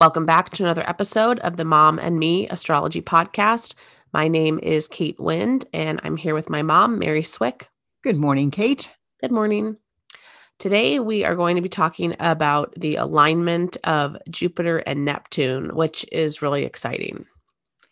Welcome 0.00 0.24
back 0.24 0.48
to 0.52 0.62
another 0.62 0.88
episode 0.88 1.40
of 1.40 1.58
the 1.58 1.64
Mom 1.66 1.98
and 1.98 2.18
Me 2.18 2.48
Astrology 2.48 3.02
Podcast. 3.02 3.74
My 4.14 4.28
name 4.28 4.58
is 4.62 4.88
Kate 4.88 5.20
Wind, 5.20 5.66
and 5.74 6.00
I'm 6.02 6.16
here 6.16 6.34
with 6.34 6.48
my 6.48 6.62
mom, 6.62 6.98
Mary 6.98 7.22
Swick. 7.22 7.68
Good 8.02 8.16
morning, 8.16 8.50
Kate. 8.50 8.90
Good 9.20 9.30
morning. 9.30 9.76
Today, 10.58 11.00
we 11.00 11.26
are 11.26 11.36
going 11.36 11.56
to 11.56 11.60
be 11.60 11.68
talking 11.68 12.16
about 12.18 12.72
the 12.78 12.96
alignment 12.96 13.76
of 13.84 14.16
Jupiter 14.30 14.78
and 14.78 15.04
Neptune, 15.04 15.76
which 15.76 16.06
is 16.10 16.40
really 16.40 16.64
exciting. 16.64 17.26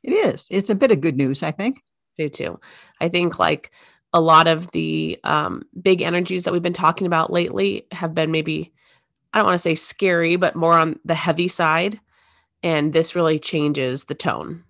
It 0.02 0.12
is. 0.12 0.46
It's 0.50 0.70
a 0.70 0.74
bit 0.74 0.92
of 0.92 1.02
good 1.02 1.18
news, 1.18 1.42
I 1.42 1.50
think. 1.50 1.76
I 2.18 2.22
do 2.22 2.28
too. 2.30 2.60
I 3.02 3.10
think 3.10 3.38
like 3.38 3.70
a 4.14 4.20
lot 4.22 4.46
of 4.46 4.70
the 4.70 5.18
um, 5.24 5.64
big 5.78 6.00
energies 6.00 6.45
that 6.45 6.54
we've 6.54 6.62
been 6.62 6.72
talking 6.72 7.06
about 7.06 7.30
lately 7.30 7.86
have 7.92 8.14
been 8.14 8.30
maybe 8.30 8.72
I 9.32 9.38
don't 9.38 9.46
want 9.46 9.55
to 9.55 9.62
say 9.62 9.74
scary, 9.74 10.37
but 10.37 10.56
more 10.56 10.74
on 10.74 10.98
the 11.04 11.15
heavy 11.15 11.48
side. 11.48 12.01
And 12.62 12.93
this 12.93 13.15
really 13.15 13.38
changes 13.38 14.04
the 14.04 14.15
tone. 14.15 14.65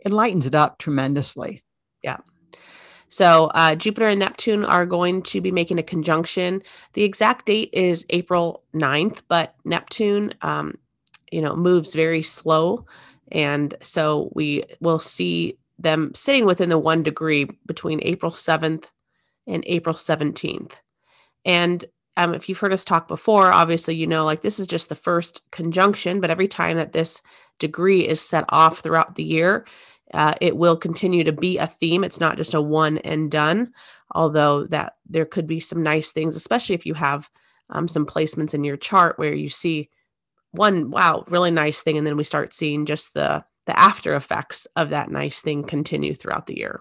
It 0.00 0.12
lightens 0.12 0.46
it 0.46 0.54
up 0.54 0.78
tremendously. 0.78 1.62
Yeah. 2.02 2.18
So 3.08 3.46
uh, 3.54 3.74
Jupiter 3.74 4.08
and 4.08 4.20
Neptune 4.20 4.64
are 4.64 4.86
going 4.86 5.22
to 5.24 5.40
be 5.40 5.50
making 5.50 5.78
a 5.78 5.82
conjunction. 5.82 6.62
The 6.92 7.04
exact 7.04 7.46
date 7.46 7.70
is 7.72 8.06
April 8.10 8.64
9th, 8.74 9.22
but 9.28 9.54
Neptune, 9.64 10.34
um, 10.42 10.76
you 11.32 11.40
know, 11.40 11.56
moves 11.56 11.94
very 11.94 12.22
slow. 12.22 12.86
And 13.32 13.74
so 13.80 14.30
we 14.34 14.64
will 14.80 14.98
see 14.98 15.58
them 15.78 16.12
sitting 16.14 16.44
within 16.44 16.68
the 16.68 16.78
one 16.78 17.02
degree 17.02 17.48
between 17.66 18.00
April 18.02 18.32
7th 18.32 18.86
and 19.46 19.64
April 19.66 19.94
17th. 19.94 20.72
And 21.44 21.84
um, 22.18 22.34
if 22.34 22.48
you've 22.48 22.58
heard 22.58 22.72
us 22.72 22.84
talk 22.84 23.06
before, 23.06 23.52
obviously, 23.52 23.94
you 23.94 24.06
know, 24.06 24.24
like 24.24 24.40
this 24.40 24.58
is 24.58 24.66
just 24.66 24.88
the 24.88 24.96
first 24.96 25.48
conjunction, 25.52 26.20
but 26.20 26.30
every 26.30 26.48
time 26.48 26.76
that 26.76 26.92
this 26.92 27.22
degree 27.60 28.06
is 28.06 28.20
set 28.20 28.44
off 28.48 28.80
throughout 28.80 29.14
the 29.14 29.22
year, 29.22 29.64
uh, 30.12 30.34
it 30.40 30.56
will 30.56 30.76
continue 30.76 31.22
to 31.22 31.32
be 31.32 31.58
a 31.58 31.66
theme. 31.68 32.02
It's 32.02 32.18
not 32.18 32.36
just 32.36 32.54
a 32.54 32.60
one 32.60 32.98
and 32.98 33.30
done, 33.30 33.72
although 34.10 34.66
that 34.66 34.94
there 35.08 35.26
could 35.26 35.46
be 35.46 35.60
some 35.60 35.80
nice 35.80 36.10
things, 36.10 36.34
especially 36.34 36.74
if 36.74 36.84
you 36.84 36.94
have 36.94 37.30
um, 37.70 37.86
some 37.86 38.04
placements 38.04 38.52
in 38.52 38.64
your 38.64 38.76
chart 38.76 39.16
where 39.16 39.34
you 39.34 39.48
see 39.48 39.88
one, 40.50 40.90
wow, 40.90 41.24
really 41.28 41.52
nice 41.52 41.82
thing. 41.82 41.98
And 41.98 42.06
then 42.06 42.16
we 42.16 42.24
start 42.24 42.52
seeing 42.52 42.84
just 42.84 43.14
the, 43.14 43.44
the 43.66 43.78
after 43.78 44.16
effects 44.16 44.66
of 44.74 44.90
that 44.90 45.08
nice 45.08 45.40
thing 45.40 45.62
continue 45.62 46.14
throughout 46.14 46.48
the 46.48 46.58
year. 46.58 46.80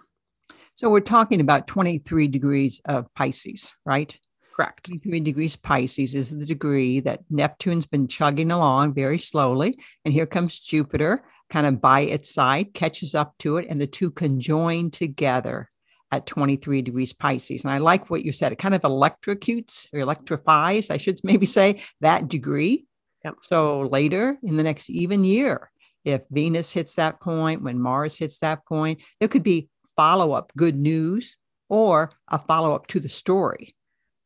So 0.73 0.89
we're 0.89 1.01
talking 1.01 1.41
about 1.41 1.67
23 1.67 2.27
degrees 2.27 2.81
of 2.85 3.13
Pisces, 3.13 3.75
right? 3.85 4.17
Correct. 4.57 4.87
23 4.87 5.19
degrees 5.19 5.55
Pisces 5.55 6.15
is 6.15 6.35
the 6.35 6.45
degree 6.45 6.99
that 7.01 7.21
Neptune's 7.29 7.85
been 7.85 8.07
chugging 8.07 8.49
along 8.49 8.95
very 8.95 9.19
slowly. 9.19 9.75
And 10.03 10.11
here 10.11 10.25
comes 10.25 10.59
Jupiter, 10.59 11.23
kind 11.51 11.67
of 11.67 11.79
by 11.79 11.99
its 11.99 12.33
side, 12.33 12.73
catches 12.73 13.13
up 13.13 13.35
to 13.39 13.57
it, 13.57 13.67
and 13.69 13.79
the 13.79 13.85
two 13.85 14.09
conjoin 14.09 14.89
together 14.89 15.69
at 16.11 16.25
23 16.25 16.81
degrees 16.81 17.13
Pisces. 17.13 17.63
And 17.63 17.71
I 17.71 17.77
like 17.77 18.09
what 18.09 18.25
you 18.25 18.31
said. 18.31 18.51
It 18.51 18.57
kind 18.57 18.73
of 18.73 18.81
electrocutes 18.81 19.93
or 19.93 19.99
electrifies, 19.99 20.89
I 20.89 20.97
should 20.97 21.19
maybe 21.23 21.45
say, 21.45 21.83
that 22.01 22.27
degree. 22.27 22.87
Yep. 23.25 23.35
So 23.43 23.81
later 23.81 24.39
in 24.41 24.57
the 24.57 24.63
next 24.63 24.89
even 24.89 25.23
year, 25.23 25.69
if 26.03 26.23
Venus 26.31 26.71
hits 26.71 26.95
that 26.95 27.21
point, 27.21 27.61
when 27.61 27.79
Mars 27.79 28.17
hits 28.17 28.39
that 28.39 28.65
point, 28.65 29.01
there 29.19 29.29
could 29.29 29.43
be 29.43 29.69
follow 29.95 30.31
up 30.31 30.51
good 30.57 30.75
news 30.75 31.37
or 31.69 32.09
a 32.27 32.39
follow 32.39 32.73
up 32.73 32.87
to 32.87 32.99
the 32.99 33.09
story 33.09 33.75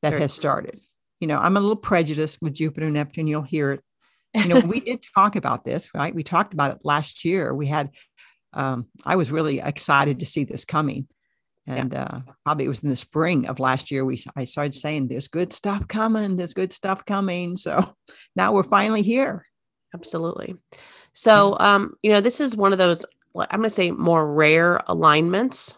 that 0.02 0.14
has 0.14 0.34
started. 0.34 0.82
You 1.20 1.28
know, 1.28 1.38
I'm 1.38 1.58
a 1.58 1.60
little 1.60 1.76
prejudiced 1.76 2.40
with 2.42 2.54
Jupiter 2.54 2.88
and 2.88 2.96
Neptune. 2.96 3.28
You'll 3.28 3.44
hear 3.44 3.74
it. 3.74 3.82
You 4.34 4.48
know, 4.48 4.60
we 4.60 4.80
did 4.82 5.04
talk 5.16 5.36
about 5.36 5.64
this, 5.64 5.90
right? 5.94 6.14
We 6.14 6.24
talked 6.24 6.54
about 6.54 6.76
it 6.76 6.82
last 6.84 7.24
year. 7.24 7.54
We 7.54 7.68
had, 7.68 7.92
um, 8.54 8.88
I 9.06 9.16
was 9.16 9.32
really 9.32 9.60
excited 9.60 10.20
to 10.20 10.26
see 10.26 10.44
this 10.44 10.66
coming. 10.66 11.08
And 11.68 11.94
yeah. 11.94 12.04
uh, 12.04 12.20
probably 12.44 12.66
it 12.66 12.70
was 12.70 12.82
in 12.82 12.90
the 12.90 12.96
spring 12.96 13.48
of 13.48 13.60
last 13.60 13.92
year. 13.92 14.04
We 14.04 14.22
I 14.36 14.46
started 14.46 14.74
saying 14.74 15.08
there's 15.08 15.28
good 15.28 15.54
stuff 15.54 15.88
coming. 15.88 16.36
There's 16.36 16.56
good 16.56 16.74
stuff 16.74 17.06
coming. 17.06 17.56
So 17.56 17.94
now 18.36 18.54
we're 18.54 18.64
finally 18.64 19.04
here. 19.04 19.46
Absolutely. 19.94 20.56
So 21.14 21.56
um, 21.60 21.94
you 22.02 22.12
know, 22.12 22.22
this 22.22 22.42
is 22.42 22.58
one 22.58 22.74
of 22.74 22.80
those 22.80 23.06
I'm 23.36 23.60
going 23.60 23.64
to 23.64 23.70
say 23.70 23.92
more 23.92 24.30
rare 24.34 24.82
alignments 24.88 25.78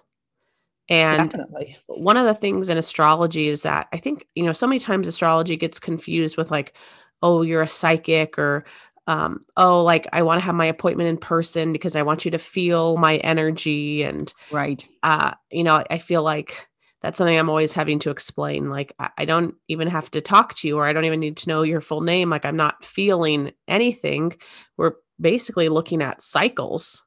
and 0.89 1.29
Definitely. 1.29 1.77
one 1.87 2.17
of 2.17 2.25
the 2.25 2.33
things 2.33 2.69
in 2.69 2.77
astrology 2.77 3.47
is 3.47 3.61
that 3.61 3.87
I 3.93 3.97
think, 3.97 4.27
you 4.35 4.43
know, 4.43 4.53
so 4.53 4.67
many 4.67 4.79
times 4.79 5.07
astrology 5.07 5.55
gets 5.55 5.79
confused 5.79 6.37
with 6.37 6.51
like, 6.51 6.77
oh, 7.21 7.41
you're 7.41 7.61
a 7.61 7.67
psychic 7.67 8.37
or 8.37 8.65
um, 9.07 9.45
oh, 9.57 9.81
like 9.83 10.07
I 10.13 10.23
want 10.23 10.39
to 10.39 10.45
have 10.45 10.55
my 10.55 10.65
appointment 10.65 11.09
in 11.09 11.17
person 11.17 11.73
because 11.73 11.95
I 11.95 12.03
want 12.03 12.25
you 12.25 12.31
to 12.31 12.37
feel 12.37 12.97
my 12.97 13.17
energy. 13.17 14.03
And 14.03 14.33
right. 14.51 14.85
Uh, 15.03 15.33
you 15.51 15.63
know, 15.63 15.83
I 15.89 15.97
feel 15.97 16.23
like 16.23 16.67
that's 17.01 17.17
something 17.17 17.37
I'm 17.37 17.49
always 17.49 17.73
having 17.73 17.99
to 17.99 18.09
explain. 18.09 18.69
Like 18.69 18.93
I, 18.99 19.09
I 19.19 19.25
don't 19.25 19.55
even 19.67 19.89
have 19.89 20.09
to 20.11 20.21
talk 20.21 20.53
to 20.55 20.67
you 20.67 20.77
or 20.77 20.85
I 20.85 20.93
don't 20.93 21.05
even 21.05 21.19
need 21.19 21.37
to 21.37 21.49
know 21.49 21.63
your 21.63 21.81
full 21.81 22.01
name. 22.01 22.29
Like 22.29 22.45
I'm 22.45 22.55
not 22.55 22.83
feeling 22.83 23.51
anything. 23.67 24.33
We're 24.77 24.93
basically 25.19 25.69
looking 25.69 26.01
at 26.01 26.21
cycles 26.21 27.03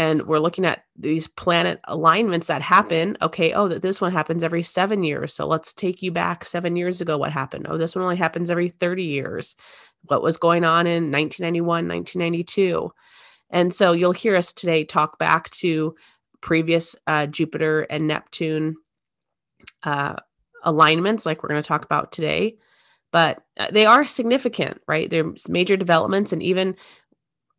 and 0.00 0.22
we're 0.26 0.38
looking 0.38 0.64
at 0.64 0.84
these 0.96 1.28
planet 1.28 1.78
alignments 1.84 2.46
that 2.46 2.62
happen. 2.62 3.18
Okay 3.20 3.52
oh 3.52 3.68
that 3.68 3.82
this 3.82 4.00
one 4.00 4.12
happens 4.12 4.42
every 4.42 4.62
seven 4.62 5.04
years 5.04 5.34
so 5.34 5.46
let's 5.46 5.74
take 5.74 6.00
you 6.02 6.10
back 6.10 6.42
seven 6.42 6.74
years 6.74 7.02
ago 7.02 7.18
what 7.18 7.32
happened? 7.32 7.66
Oh 7.68 7.76
this 7.76 7.94
one 7.94 8.02
only 8.02 8.16
happens 8.16 8.50
every 8.50 8.70
30 8.70 9.04
years. 9.04 9.56
What 10.04 10.22
was 10.22 10.38
going 10.38 10.64
on 10.64 10.86
in 10.86 11.10
1991 11.12 11.86
1992 11.86 12.90
and 13.50 13.74
so 13.74 13.92
you'll 13.92 14.12
hear 14.12 14.36
us 14.36 14.54
today 14.54 14.84
talk 14.84 15.18
back 15.18 15.50
to 15.50 15.94
previous 16.40 16.96
uh, 17.06 17.26
jupiter 17.26 17.82
and 17.82 18.06
neptune 18.06 18.76
uh, 19.82 20.14
alignments 20.64 21.26
like 21.26 21.42
we're 21.42 21.50
going 21.50 21.62
to 21.62 21.68
talk 21.68 21.84
about 21.84 22.10
today. 22.10 22.56
But 23.12 23.42
uh, 23.58 23.66
they 23.70 23.84
are 23.84 24.06
significant 24.06 24.80
right? 24.88 25.10
There's 25.10 25.46
major 25.50 25.76
developments 25.76 26.32
and 26.32 26.42
even 26.42 26.76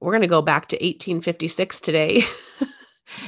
we're 0.01 0.11
going 0.11 0.21
to 0.21 0.27
go 0.27 0.41
back 0.41 0.67
to 0.69 0.75
1856 0.77 1.81
today. 1.81 2.23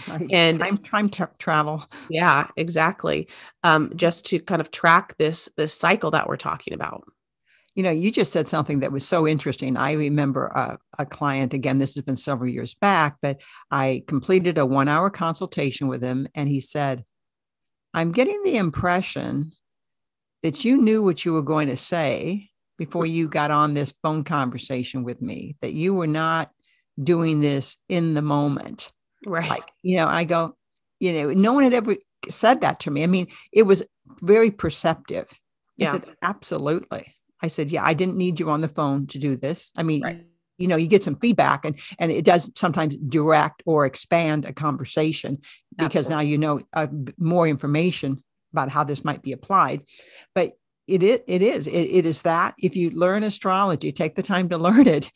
right. 0.07 0.27
And 0.31 0.59
time, 0.59 0.77
time 0.77 1.09
tra- 1.09 1.31
travel. 1.39 1.85
Yeah, 2.09 2.47
exactly. 2.57 3.27
Um, 3.63 3.91
just 3.95 4.25
to 4.27 4.39
kind 4.39 4.61
of 4.61 4.71
track 4.71 5.15
this 5.17 5.49
this 5.57 5.73
cycle 5.73 6.11
that 6.11 6.27
we're 6.27 6.37
talking 6.37 6.73
about. 6.73 7.03
You 7.75 7.83
know, 7.83 7.91
you 7.91 8.11
just 8.11 8.31
said 8.31 8.47
something 8.47 8.81
that 8.81 8.91
was 8.91 9.05
so 9.05 9.27
interesting. 9.27 9.77
I 9.77 9.93
remember 9.93 10.47
a, 10.47 10.77
a 10.99 11.05
client, 11.05 11.55
again, 11.55 11.79
this 11.79 11.95
has 11.95 12.03
been 12.03 12.17
several 12.17 12.49
years 12.49 12.75
back, 12.75 13.17
but 13.21 13.41
I 13.71 14.03
completed 14.07 14.57
a 14.59 14.65
one 14.65 14.87
hour 14.87 15.09
consultation 15.09 15.87
with 15.87 16.01
him, 16.01 16.27
and 16.35 16.47
he 16.47 16.61
said, 16.61 17.03
I'm 17.93 18.11
getting 18.11 18.41
the 18.43 18.57
impression 18.57 19.51
that 20.43 20.63
you 20.63 20.77
knew 20.77 21.01
what 21.01 21.25
you 21.25 21.33
were 21.33 21.41
going 21.41 21.69
to 21.69 21.77
say 21.77 22.51
before 22.77 23.05
you 23.05 23.27
got 23.27 23.49
on 23.49 23.73
this 23.73 23.93
phone 24.03 24.23
conversation 24.23 25.03
with 25.03 25.21
me, 25.21 25.55
that 25.61 25.73
you 25.73 25.93
were 25.93 26.07
not 26.07 26.51
doing 27.01 27.41
this 27.41 27.77
in 27.89 28.13
the 28.13 28.21
moment. 28.21 28.91
Right. 29.25 29.49
Like, 29.49 29.71
you 29.81 29.97
know, 29.97 30.07
I 30.07 30.23
go, 30.23 30.55
you 30.99 31.13
know, 31.13 31.33
no 31.33 31.53
one 31.53 31.63
had 31.63 31.73
ever 31.73 31.95
said 32.29 32.61
that 32.61 32.81
to 32.81 32.91
me. 32.91 33.03
I 33.03 33.07
mean, 33.07 33.27
it 33.51 33.63
was 33.63 33.83
very 34.21 34.51
perceptive. 34.51 35.27
I 35.81 35.91
said, 35.91 36.05
absolutely. 36.21 37.13
I 37.41 37.47
said, 37.47 37.71
yeah, 37.71 37.83
I 37.83 37.93
didn't 37.93 38.15
need 38.15 38.39
you 38.39 38.49
on 38.49 38.61
the 38.61 38.69
phone 38.69 39.07
to 39.07 39.19
do 39.19 39.35
this. 39.35 39.71
I 39.75 39.83
mean, 39.83 40.03
right. 40.03 40.25
you 40.57 40.67
know, 40.67 40.75
you 40.75 40.87
get 40.87 41.03
some 41.03 41.17
feedback 41.17 41.65
and, 41.65 41.79
and 41.99 42.11
it 42.11 42.23
does 42.23 42.49
sometimes 42.55 42.95
direct 42.95 43.63
or 43.65 43.85
expand 43.85 44.45
a 44.45 44.53
conversation 44.53 45.39
because 45.75 46.03
absolutely. 46.03 46.15
now 46.15 46.21
you 46.21 46.37
know 46.37 46.61
uh, 46.73 46.87
more 47.17 47.47
information 47.47 48.23
about 48.53 48.69
how 48.69 48.83
this 48.83 49.03
might 49.03 49.21
be 49.21 49.33
applied. 49.33 49.83
But 50.35 50.53
it, 50.87 51.03
it, 51.03 51.23
it 51.27 51.41
is, 51.41 51.67
it, 51.67 51.73
it 51.73 52.05
is 52.05 52.21
that 52.21 52.53
if 52.57 52.75
you 52.75 52.91
learn 52.91 53.23
astrology, 53.23 53.91
take 53.91 54.15
the 54.15 54.23
time 54.23 54.49
to 54.49 54.57
learn 54.57 54.87
it, 54.87 55.11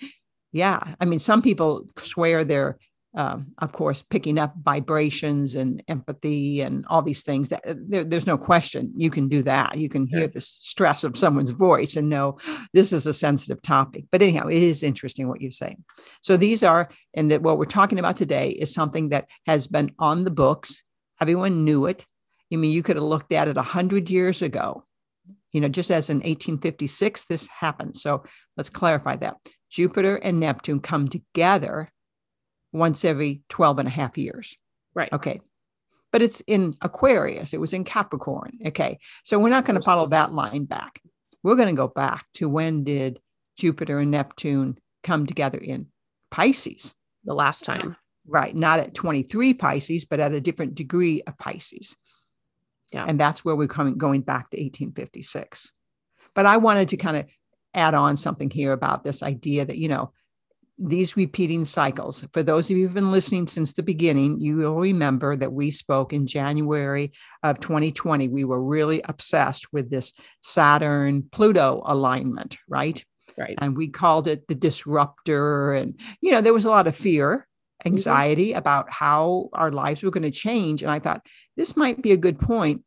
yeah. 0.58 0.96
I 1.00 1.06
mean, 1.06 1.20
some 1.20 1.42
people 1.42 1.86
swear 1.98 2.44
they're 2.44 2.78
um, 3.18 3.54
of 3.58 3.74
course, 3.74 4.04
picking 4.04 4.38
up 4.38 4.54
vibrations 4.58 5.56
and 5.56 5.82
empathy 5.88 6.62
and 6.62 6.86
all 6.88 7.02
these 7.02 7.24
things. 7.24 7.50
That 7.50 7.68
uh, 7.68 7.74
there, 7.76 8.04
there's 8.04 8.28
no 8.28 8.38
question 8.38 8.92
you 8.94 9.10
can 9.10 9.28
do 9.28 9.42
that. 9.44 9.76
You 9.76 9.90
can 9.90 10.06
hear 10.06 10.28
the 10.28 10.40
stress 10.40 11.04
of 11.04 11.18
someone's 11.18 11.50
voice 11.50 11.96
and 11.96 12.10
know 12.10 12.38
this 12.74 12.94
is 12.94 13.08
a 13.08 13.14
sensitive 13.16 13.62
topic. 13.64 14.06
But 14.12 14.22
anyhow, 14.22 14.50
it 14.50 14.62
is 14.62 14.84
interesting 14.84 15.28
what 15.28 15.42
you're 15.42 15.52
saying. 15.52 15.84
So 16.22 16.38
these 16.38 16.62
are, 16.62 16.90
and 17.16 17.32
that 17.32 17.42
what 17.42 17.58
we're 17.58 17.66
talking 17.66 17.98
about 17.98 18.18
today 18.18 18.50
is 18.50 18.72
something 18.72 19.10
that 19.10 19.28
has 19.48 19.66
been 19.66 19.92
on 19.98 20.24
the 20.24 20.32
books. 20.32 20.84
Everyone 21.20 21.66
knew 21.66 21.88
it. 21.88 22.06
I 22.54 22.58
mean, 22.58 22.72
you 22.72 22.84
could 22.84 22.98
have 22.98 23.04
looked 23.04 23.32
at 23.32 23.48
it 23.48 23.58
a 23.58 23.64
hundred 23.64 24.12
years 24.12 24.44
ago. 24.44 24.84
You 25.54 25.62
know, 25.62 25.70
just 25.70 25.90
as 25.90 26.12
in 26.12 26.18
1856, 26.18 27.26
this 27.26 27.48
happened. 27.48 27.98
So 27.98 28.24
let's 28.58 28.70
clarify 28.70 29.16
that. 29.16 29.38
Jupiter 29.70 30.16
and 30.16 30.40
Neptune 30.40 30.80
come 30.80 31.08
together 31.08 31.90
once 32.72 33.04
every 33.06 33.44
12 33.50 33.80
and 33.80 33.88
a 33.88 33.92
half 33.92 34.18
years. 34.18 34.58
Right. 34.94 35.12
Okay. 35.12 35.42
But 36.12 36.22
it's 36.22 36.42
in 36.48 36.76
Aquarius, 36.82 37.54
it 37.54 37.60
was 37.60 37.74
in 37.74 37.84
Capricorn. 37.84 38.58
Okay. 38.68 39.00
So 39.24 39.40
we're 39.40 39.50
not 39.50 39.66
going 39.66 39.80
to 39.80 39.86
follow 39.86 40.08
that 40.08 40.34
line 40.34 40.66
back. 40.66 41.02
We're 41.44 41.56
going 41.56 41.74
to 41.74 41.80
go 41.80 41.88
back 41.88 42.26
to 42.36 42.50
when 42.50 42.84
did 42.84 43.20
Jupiter 43.58 44.00
and 44.00 44.12
Neptune 44.12 44.78
come 45.04 45.26
together 45.26 45.60
in 45.60 45.88
Pisces? 46.32 46.94
The 47.26 47.34
last 47.34 47.66
time. 47.66 47.96
Right. 48.26 48.56
Not 48.56 48.80
at 48.80 48.94
23 48.94 49.54
Pisces, 49.54 50.06
but 50.06 50.20
at 50.20 50.34
a 50.34 50.42
different 50.42 50.76
degree 50.76 51.22
of 51.28 51.38
Pisces. 51.38 51.96
Yeah. 52.94 53.06
And 53.08 53.20
that's 53.20 53.44
where 53.44 53.56
we're 53.56 53.68
coming 53.68 53.98
going 53.98 54.22
back 54.22 54.50
to 54.52 54.58
1856. 54.58 55.72
But 56.34 56.46
I 56.46 56.58
wanted 56.58 56.90
to 56.90 56.98
kind 56.98 57.18
of 57.18 57.26
add 57.78 57.94
on 57.94 58.18
something 58.18 58.50
here 58.50 58.74
about 58.74 59.04
this 59.04 59.24
idea 59.24 59.66
that, 59.66 59.78
you 59.78 59.88
know, 59.88 60.12
these 60.80 61.18
repeating 61.18 61.66
cycles. 61.66 62.24
For 62.34 62.44
those 62.44 62.70
of 62.70 62.78
you 62.78 62.84
who've 62.86 62.94
been 62.94 63.12
listening 63.12 63.48
since 63.48 63.74
the 63.74 63.84
beginning, 63.84 64.40
you 64.40 64.58
will 64.58 64.76
remember 64.76 65.36
that 65.36 65.52
we 65.52 65.72
spoke 65.72 66.14
in 66.14 66.28
January 66.28 67.12
of 67.42 67.60
2020. 67.60 68.28
We 68.28 68.44
were 68.44 68.62
really 68.62 69.02
obsessed 69.06 69.74
with 69.74 69.90
this 69.90 70.14
Saturn 70.42 71.24
Pluto 71.32 71.82
alignment, 71.86 72.58
right? 72.68 73.04
Right. 73.38 73.58
And 73.60 73.76
we 73.76 73.88
called 73.88 74.28
it 74.28 74.48
the 74.48 74.56
disruptor. 74.56 75.74
And, 75.74 76.00
you 76.22 76.32
know, 76.32 76.42
there 76.42 76.54
was 76.54 76.66
a 76.66 76.70
lot 76.70 76.88
of 76.88 76.96
fear, 76.96 77.48
anxiety 77.86 78.50
mm-hmm. 78.50 78.60
about 78.60 78.92
how 78.92 79.50
our 79.54 79.72
lives 79.72 80.04
were 80.04 80.12
going 80.12 80.24
to 80.24 80.32
change. 80.32 80.84
And 80.84 80.92
I 80.92 81.00
thought 81.00 81.26
this 81.56 81.76
might 81.76 82.02
be 82.02 82.12
a 82.12 82.18
good 82.18 82.40
point 82.40 82.84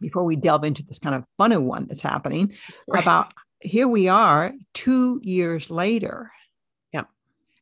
before 0.00 0.24
we 0.24 0.36
delve 0.36 0.64
into 0.64 0.84
this 0.84 0.98
kind 0.98 1.14
of 1.14 1.24
funny 1.38 1.56
one 1.56 1.86
that's 1.86 2.02
happening 2.02 2.54
right. 2.88 3.02
about 3.02 3.32
here 3.60 3.88
we 3.88 4.08
are 4.08 4.52
two 4.74 5.20
years 5.22 5.70
later 5.70 6.30
Yeah. 6.92 7.04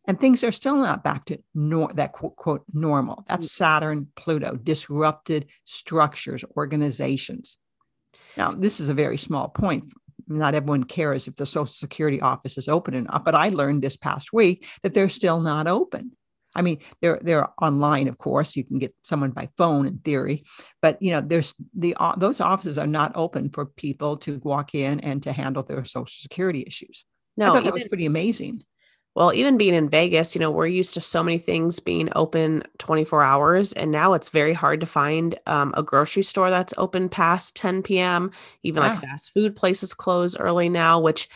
and 0.07 0.19
things 0.19 0.45
are 0.45 0.53
still 0.53 0.77
not 0.77 1.03
back 1.03 1.25
to 1.27 1.39
nor- 1.55 1.93
that 1.95 2.13
quote, 2.13 2.37
quote 2.37 2.65
normal. 2.73 3.25
That's 3.29 3.47
mm. 3.47 3.51
Saturn, 3.51 4.09
Pluto, 4.15 4.57
disrupted 4.57 5.47
structures, 5.65 6.45
organizations. 6.57 7.59
Now, 8.37 8.53
this 8.53 8.81
is 8.81 8.89
a 8.89 8.95
very 8.95 9.17
small 9.17 9.49
point. 9.49 9.93
Not 10.29 10.55
everyone 10.55 10.85
cares 10.85 11.29
if 11.29 11.37
the 11.37 11.47
Social 11.47 11.67
Security 11.67 12.21
office 12.21 12.59
is 12.59 12.69
open 12.69 12.95
enough, 12.95 13.25
but 13.25 13.35
I 13.35 13.49
learned 13.49 13.83
this 13.83 13.97
past 13.97 14.33
week 14.33 14.67
that 14.83 14.93
they're 14.93 15.09
still 15.09 15.41
not 15.41 15.67
open. 15.67 16.13
I 16.57 16.63
mean, 16.63 16.79
they're 17.01 17.21
they're 17.23 17.49
online, 17.63 18.09
of 18.09 18.19
course. 18.19 18.57
You 18.57 18.65
can 18.65 18.79
get 18.79 18.95
someone 19.03 19.31
by 19.31 19.49
phone 19.57 19.87
in 19.87 19.99
theory, 19.99 20.43
but 20.83 21.01
you 21.01 21.13
know, 21.13 21.21
there's 21.21 21.55
the 21.77 21.95
uh, 21.99 22.17
those 22.17 22.41
offices 22.41 22.79
are 22.79 22.87
not 22.87 23.13
open 23.15 23.51
for 23.51 23.67
people 23.67 24.17
to 24.19 24.41
walk 24.43 24.75
in 24.75 25.01
and 25.01 25.23
to 25.23 25.33
handle 25.33 25.63
their 25.63 25.85
Social 25.85 26.07
Security 26.07 26.65
issues. 26.67 27.05
No, 27.37 27.45
I 27.45 27.49
thought 27.49 27.57
even, 27.57 27.65
that 27.65 27.75
was 27.75 27.89
pretty 27.89 28.07
amazing 28.07 28.63
well, 29.17 29.33
even 29.33 29.57
being 29.57 29.73
in 29.73 29.89
Vegas, 29.89 30.35
you 30.35 30.41
know, 30.43 30.51
we're 30.51 30.67
used 30.67 30.93
to 30.93 31.01
so 31.01 31.23
many 31.23 31.39
things 31.39 31.81
being 31.81 32.11
open 32.15 32.63
24 32.77 33.25
hours. 33.25 33.73
And 33.73 33.91
now 33.91 34.13
it's 34.13 34.29
very 34.29 34.53
hard 34.53 34.79
to 34.81 34.87
find 34.87 35.39
um, 35.47 35.73
a 35.75 35.83
grocery 35.83 36.23
store 36.23 36.51
that's 36.51 36.75
open 36.77 37.09
past 37.09 37.57
10 37.57 37.83
p.m. 37.83 38.31
Even 38.63 38.83
like 38.83 39.01
fast 39.01 39.33
food 39.33 39.57
places 39.57 39.95
close 39.95 40.37
early 40.37 40.69
now, 40.69 41.01
which 41.01 41.31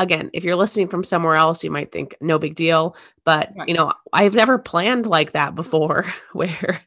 again, 0.00 0.30
if 0.32 0.44
you're 0.44 0.56
listening 0.56 0.88
from 0.88 1.04
somewhere 1.04 1.36
else, 1.36 1.62
you 1.62 1.70
might 1.70 1.92
think 1.92 2.16
no 2.20 2.38
big 2.38 2.54
deal. 2.54 2.96
But, 3.24 3.52
right. 3.56 3.68
you 3.68 3.74
know, 3.74 3.92
I've 4.12 4.34
never 4.34 4.58
planned 4.58 5.06
like 5.06 5.32
that 5.32 5.54
before, 5.54 6.06
where 6.32 6.80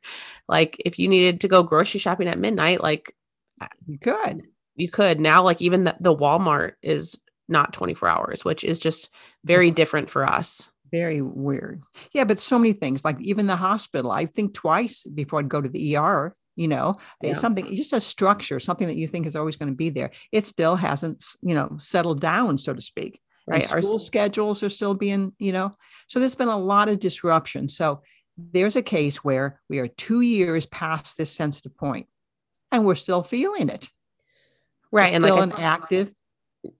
like 0.47 0.81
if 0.85 0.99
you 0.99 1.07
needed 1.07 1.41
to 1.41 1.47
go 1.47 1.63
grocery 1.63 1.99
shopping 1.99 2.27
at 2.27 2.39
midnight, 2.39 2.81
like 2.81 3.15
you 3.87 3.97
could. 3.97 4.43
You 4.75 4.89
could. 4.89 5.19
Now, 5.19 5.43
like 5.43 5.61
even 5.61 5.83
the, 5.83 5.95
the 5.99 6.15
Walmart 6.15 6.73
is 6.81 7.19
not 7.47 7.73
24 7.73 8.09
hours, 8.09 8.43
which 8.43 8.63
is 8.63 8.79
just 8.79 9.09
very 9.45 9.69
different 9.69 10.09
for 10.09 10.25
us. 10.25 10.71
Very 10.91 11.21
weird. 11.21 11.83
Yeah, 12.13 12.23
but 12.23 12.39
so 12.39 12.59
many 12.59 12.73
things, 12.73 13.05
like 13.05 13.19
even 13.21 13.47
the 13.47 13.55
hospital, 13.55 14.11
I 14.11 14.25
think 14.25 14.53
twice 14.53 15.05
before 15.05 15.39
I'd 15.39 15.49
go 15.49 15.61
to 15.61 15.69
the 15.69 15.97
ER, 15.97 16.35
you 16.55 16.67
know, 16.67 16.97
yeah. 17.21 17.33
something, 17.33 17.75
just 17.75 17.93
a 17.93 18.01
structure, 18.01 18.59
something 18.59 18.87
that 18.87 18.97
you 18.97 19.07
think 19.07 19.25
is 19.25 19.35
always 19.35 19.55
going 19.55 19.71
to 19.71 19.75
be 19.75 19.89
there. 19.89 20.11
It 20.31 20.45
still 20.45 20.75
hasn't, 20.75 21.23
you 21.41 21.55
know, 21.55 21.75
settled 21.79 22.21
down, 22.21 22.57
so 22.57 22.73
to 22.73 22.81
speak. 22.81 23.19
Right. 23.45 23.69
Our, 23.73 23.99
schedules 23.99 24.63
are 24.63 24.69
still 24.69 24.93
being, 24.93 25.33
you 25.37 25.51
know, 25.51 25.71
so 26.07 26.19
there's 26.19 26.35
been 26.35 26.47
a 26.47 26.57
lot 26.57 26.87
of 26.87 26.99
disruption. 26.99 27.67
So 27.67 28.01
there's 28.37 28.75
a 28.75 28.81
case 28.81 29.17
where 29.17 29.59
we 29.69 29.79
are 29.79 29.87
two 29.87 30.21
years 30.21 30.65
past 30.65 31.17
this 31.17 31.31
sensitive 31.31 31.75
point 31.75 32.07
and 32.71 32.85
we're 32.85 32.95
still 32.95 33.21
feeling 33.21 33.69
it. 33.69 33.89
Right. 34.91 35.07
It's 35.07 35.15
and 35.15 35.23
still 35.23 35.35
like 35.35 35.53
an 35.53 35.59
active. 35.59 36.13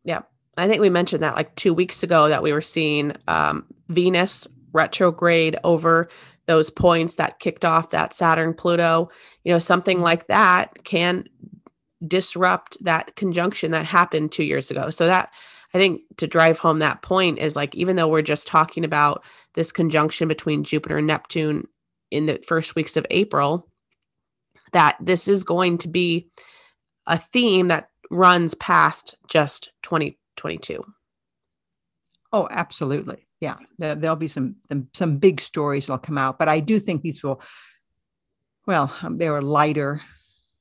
Yeah. 0.04 0.22
I 0.56 0.68
think 0.68 0.82
we 0.82 0.90
mentioned 0.90 1.24
that 1.24 1.36
like 1.36 1.56
two 1.56 1.74
weeks 1.74 2.04
ago 2.04 2.30
that 2.30 2.44
we 2.44 2.54
were 2.54 2.62
seeing 2.62 3.14
um, 3.28 3.66
Venus 3.90 4.48
retrograde 4.74 5.58
over 5.64 6.10
those 6.46 6.70
points 6.70 7.16
that 7.16 7.40
kicked 7.40 7.64
off 7.64 7.92
that 7.92 8.14
Saturn 8.14 8.54
Pluto. 8.54 9.10
You 9.44 9.54
know, 9.54 9.60
something 9.60 9.98
mm-hmm. 9.98 10.04
like 10.04 10.28
that 10.28 10.84
can 10.84 11.26
disrupt 12.06 12.78
that 12.84 13.16
conjunction 13.16 13.72
that 13.72 13.86
happened 13.86 14.32
two 14.32 14.44
years 14.44 14.70
ago. 14.70 14.90
So 14.90 15.06
that 15.06 15.32
I 15.74 15.78
think 15.78 16.02
to 16.18 16.28
drive 16.28 16.60
home 16.60 16.80
that 16.80 17.02
point 17.02 17.40
is 17.40 17.56
like 17.56 17.74
even 17.76 17.96
though 17.96 18.08
we're 18.08 18.22
just 18.22 18.48
talking 18.48 18.84
about 18.86 19.24
this 19.54 19.72
conjunction 19.72 20.28
between 20.28 20.64
Jupiter 20.64 20.98
and 20.98 21.08
Neptune 21.08 21.68
in 22.12 22.26
the 22.26 22.40
first 22.46 22.76
weeks 22.76 22.98
of 22.98 23.08
April, 23.10 23.68
that 24.72 24.98
this 25.00 25.28
is 25.28 25.44
going 25.44 25.78
to 25.80 25.88
be 25.88 26.30
a 27.08 27.18
theme 27.18 27.70
that 27.70 27.90
runs 28.12 28.54
past 28.56 29.16
just 29.28 29.72
2022. 29.84 30.84
Oh, 32.32 32.48
absolutely. 32.52 33.26
Yeah, 33.44 33.58
there, 33.78 33.98
will 33.98 34.16
be 34.16 34.30
some, 34.30 34.56
some 34.70 34.88
some 34.94 35.18
big 35.18 35.42
stories 35.42 35.88
that'll 35.88 35.98
come 35.98 36.18
out, 36.18 36.40
but 36.40 36.48
I 36.48 36.62
do 36.62 36.80
think 36.80 37.02
these 37.02 37.22
will. 37.22 37.42
Well, 38.66 38.96
um, 39.02 39.18
they 39.18 39.28
are 39.28 39.42
lighter. 39.42 40.00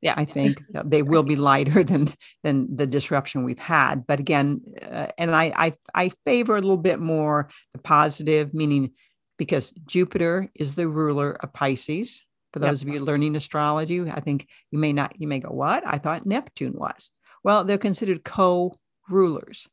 Yeah, 0.00 0.14
I 0.16 0.24
think 0.24 0.60
they 0.84 1.02
will 1.02 1.22
be 1.22 1.36
lighter 1.36 1.84
than 1.84 2.08
than 2.42 2.74
the 2.74 2.88
disruption 2.88 3.44
we've 3.44 3.56
had. 3.56 4.04
But 4.04 4.18
again, 4.18 4.62
uh, 4.82 5.06
and 5.16 5.30
I, 5.32 5.52
I 5.54 5.72
I 5.94 6.10
favor 6.26 6.56
a 6.56 6.60
little 6.60 6.76
bit 6.76 6.98
more 6.98 7.48
the 7.72 7.78
positive, 7.78 8.52
meaning 8.52 8.94
because 9.38 9.70
Jupiter 9.86 10.50
is 10.56 10.74
the 10.74 10.88
ruler 10.88 11.36
of 11.38 11.52
Pisces. 11.52 12.20
For 12.52 12.58
those 12.58 12.82
yep. 12.82 12.88
of 12.88 12.94
you 12.94 13.04
learning 13.04 13.36
astrology, 13.36 14.10
I 14.10 14.18
think 14.18 14.48
you 14.72 14.80
may 14.80 14.92
not 14.92 15.14
you 15.20 15.28
may 15.28 15.38
go, 15.38 15.50
what? 15.50 15.84
I 15.86 15.98
thought 15.98 16.26
Neptune 16.26 16.74
was. 16.74 17.12
Well, 17.44 17.62
they're 17.62 17.78
considered 17.78 18.24
co 18.24 18.74
rulers. 19.08 19.68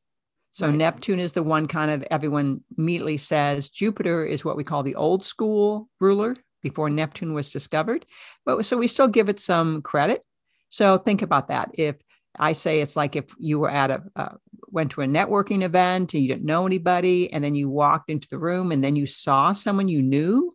So 0.51 0.67
right. 0.67 0.75
Neptune 0.75 1.19
is 1.19 1.33
the 1.33 1.43
one 1.43 1.67
kind 1.67 1.91
of 1.91 2.03
everyone 2.11 2.63
immediately 2.77 3.17
says 3.17 3.69
Jupiter 3.69 4.25
is 4.25 4.43
what 4.43 4.57
we 4.57 4.63
call 4.63 4.83
the 4.83 4.95
old 4.95 5.25
school 5.25 5.89
ruler 5.99 6.35
before 6.61 6.89
Neptune 6.89 7.33
was 7.33 7.51
discovered. 7.51 8.05
But 8.45 8.65
so 8.65 8.77
we 8.77 8.87
still 8.87 9.07
give 9.07 9.29
it 9.29 9.39
some 9.39 9.81
credit. 9.81 10.23
So 10.69 10.97
think 10.97 11.21
about 11.21 11.47
that. 11.47 11.71
If 11.73 11.95
I 12.37 12.53
say 12.53 12.81
it's 12.81 12.95
like 12.95 13.15
if 13.15 13.25
you 13.37 13.59
were 13.59 13.69
at 13.69 13.91
a 13.91 14.03
uh, 14.15 14.35
went 14.67 14.91
to 14.91 15.01
a 15.01 15.07
networking 15.07 15.63
event 15.63 16.13
and 16.13 16.21
you 16.23 16.29
didn't 16.29 16.45
know 16.45 16.65
anybody, 16.65 17.31
and 17.33 17.43
then 17.43 17.55
you 17.55 17.69
walked 17.69 18.09
into 18.09 18.27
the 18.29 18.37
room 18.37 18.71
and 18.71 18.83
then 18.83 18.95
you 18.95 19.07
saw 19.07 19.53
someone 19.53 19.87
you 19.87 20.01
knew 20.01 20.51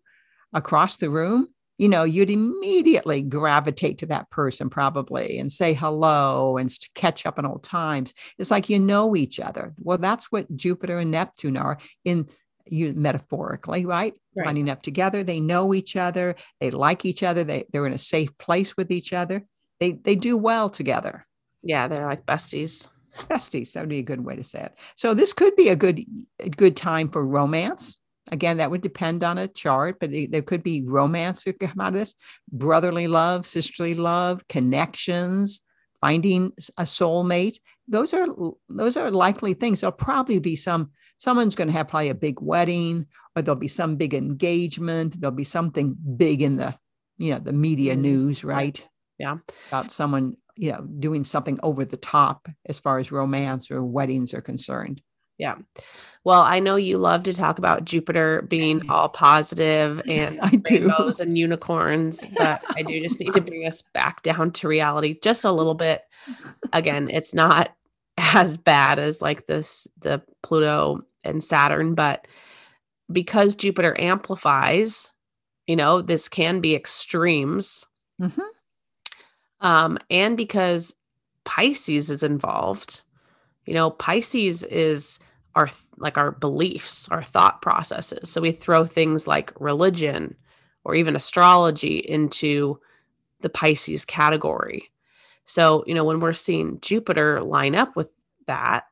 across 0.52 0.96
the 0.96 1.10
room, 1.10 1.48
you 1.78 1.88
know, 1.88 2.04
you'd 2.04 2.30
immediately 2.30 3.22
gravitate 3.22 3.98
to 3.98 4.06
that 4.06 4.30
person 4.30 4.70
probably 4.70 5.38
and 5.38 5.50
say 5.50 5.74
hello 5.74 6.56
and 6.56 6.72
catch 6.94 7.26
up 7.26 7.38
on 7.38 7.46
old 7.46 7.64
times. 7.64 8.14
It's 8.38 8.50
like 8.50 8.68
you 8.68 8.78
know 8.78 9.16
each 9.16 9.40
other. 9.40 9.74
Well, 9.78 9.98
that's 9.98 10.30
what 10.30 10.54
Jupiter 10.54 10.98
and 10.98 11.10
Neptune 11.10 11.56
are 11.56 11.78
in 12.04 12.28
you 12.66 12.94
metaphorically, 12.94 13.84
right? 13.84 14.16
right? 14.36 14.46
Lining 14.46 14.70
up 14.70 14.82
together. 14.82 15.22
They 15.22 15.40
know 15.40 15.74
each 15.74 15.96
other. 15.96 16.36
They 16.60 16.70
like 16.70 17.04
each 17.04 17.22
other. 17.22 17.44
They, 17.44 17.64
they're 17.72 17.86
in 17.86 17.92
a 17.92 17.98
safe 17.98 18.36
place 18.38 18.76
with 18.76 18.90
each 18.90 19.12
other. 19.12 19.44
They, 19.80 19.92
they 19.92 20.14
do 20.14 20.36
well 20.36 20.70
together. 20.70 21.26
Yeah, 21.62 21.88
they're 21.88 22.06
like 22.06 22.24
besties. 22.24 22.88
Besties. 23.14 23.72
That 23.72 23.80
would 23.80 23.90
be 23.90 23.98
a 23.98 24.02
good 24.02 24.24
way 24.24 24.36
to 24.36 24.44
say 24.44 24.62
it. 24.62 24.74
So 24.96 25.14
this 25.14 25.32
could 25.32 25.54
be 25.56 25.68
a 25.68 25.76
good, 25.76 26.00
a 26.40 26.48
good 26.48 26.76
time 26.76 27.10
for 27.10 27.24
romance 27.24 28.00
Again, 28.30 28.56
that 28.56 28.70
would 28.70 28.80
depend 28.80 29.22
on 29.22 29.36
a 29.36 29.48
chart, 29.48 29.98
but 30.00 30.10
there 30.30 30.42
could 30.42 30.62
be 30.62 30.82
romance 30.82 31.44
that 31.44 31.58
could 31.58 31.70
come 31.70 31.80
out 31.80 31.88
of 31.88 31.94
this, 31.94 32.14
brotherly 32.50 33.06
love, 33.06 33.46
sisterly 33.46 33.94
love, 33.94 34.46
connections, 34.48 35.60
finding 36.00 36.52
a 36.78 36.84
soulmate. 36.84 37.58
Those 37.86 38.14
are 38.14 38.26
those 38.68 38.96
are 38.96 39.10
likely 39.10 39.54
things. 39.54 39.80
There'll 39.80 39.92
probably 39.92 40.38
be 40.38 40.56
some 40.56 40.90
someone's 41.18 41.54
going 41.54 41.68
to 41.68 41.72
have 41.72 41.88
probably 41.88 42.10
a 42.10 42.14
big 42.14 42.40
wedding 42.40 43.06
or 43.34 43.42
there'll 43.42 43.58
be 43.58 43.68
some 43.68 43.96
big 43.96 44.14
engagement. 44.14 45.20
There'll 45.20 45.34
be 45.34 45.44
something 45.44 45.96
big 46.16 46.42
in 46.42 46.56
the, 46.56 46.74
you 47.18 47.30
know, 47.32 47.38
the 47.38 47.52
media 47.52 47.96
News. 47.96 48.24
news, 48.24 48.44
right? 48.44 48.86
Yeah. 49.18 49.36
About 49.68 49.92
someone, 49.92 50.36
you 50.56 50.72
know, 50.72 50.82
doing 50.82 51.24
something 51.24 51.58
over 51.62 51.84
the 51.84 51.96
top 51.96 52.48
as 52.66 52.78
far 52.78 52.98
as 52.98 53.12
romance 53.12 53.70
or 53.70 53.82
weddings 53.82 54.34
are 54.34 54.40
concerned. 54.40 55.00
Yeah. 55.38 55.56
Well, 56.24 56.40
I 56.40 56.58
know 56.58 56.76
you 56.76 56.96
love 56.96 57.24
to 57.24 57.32
talk 57.34 57.58
about 57.58 57.84
Jupiter 57.84 58.42
being 58.42 58.82
all 58.90 59.08
positive 59.08 60.00
and 60.08 60.40
I 60.40 60.50
do. 60.50 60.62
rainbows 60.88 61.20
and 61.20 61.36
unicorns, 61.36 62.26
but 62.36 62.62
I 62.76 62.82
do 62.82 62.98
just 63.00 63.20
need 63.20 63.34
to 63.34 63.40
bring 63.40 63.66
us 63.66 63.82
back 63.82 64.22
down 64.22 64.52
to 64.52 64.68
reality 64.68 65.18
just 65.22 65.44
a 65.44 65.52
little 65.52 65.74
bit. 65.74 66.02
Again, 66.72 67.10
it's 67.10 67.34
not 67.34 67.74
as 68.18 68.56
bad 68.56 68.98
as 68.98 69.20
like 69.20 69.46
this 69.46 69.86
the 69.98 70.22
Pluto 70.42 71.00
and 71.24 71.42
Saturn, 71.42 71.94
but 71.94 72.26
because 73.12 73.54
Jupiter 73.54 73.98
amplifies, 74.00 75.12
you 75.66 75.76
know, 75.76 76.00
this 76.00 76.28
can 76.28 76.60
be 76.60 76.74
extremes. 76.74 77.86
Mhm. 78.20 78.40
Um, 79.60 79.98
and 80.10 80.36
because 80.36 80.94
Pisces 81.44 82.10
is 82.10 82.22
involved, 82.22 83.02
you 83.66 83.74
know, 83.74 83.90
Pisces 83.90 84.62
is 84.64 85.18
our 85.54 85.70
like 85.98 86.18
our 86.18 86.32
beliefs, 86.32 87.08
our 87.08 87.22
thought 87.22 87.62
processes. 87.62 88.30
So 88.30 88.40
we 88.40 88.52
throw 88.52 88.84
things 88.84 89.26
like 89.26 89.52
religion 89.60 90.36
or 90.84 90.94
even 90.94 91.16
astrology 91.16 91.98
into 91.98 92.78
the 93.40 93.48
Pisces 93.48 94.04
category. 94.04 94.90
So, 95.44 95.84
you 95.86 95.94
know, 95.94 96.04
when 96.04 96.20
we're 96.20 96.32
seeing 96.32 96.80
Jupiter 96.80 97.42
line 97.42 97.74
up 97.74 97.96
with 97.96 98.08
that, 98.46 98.84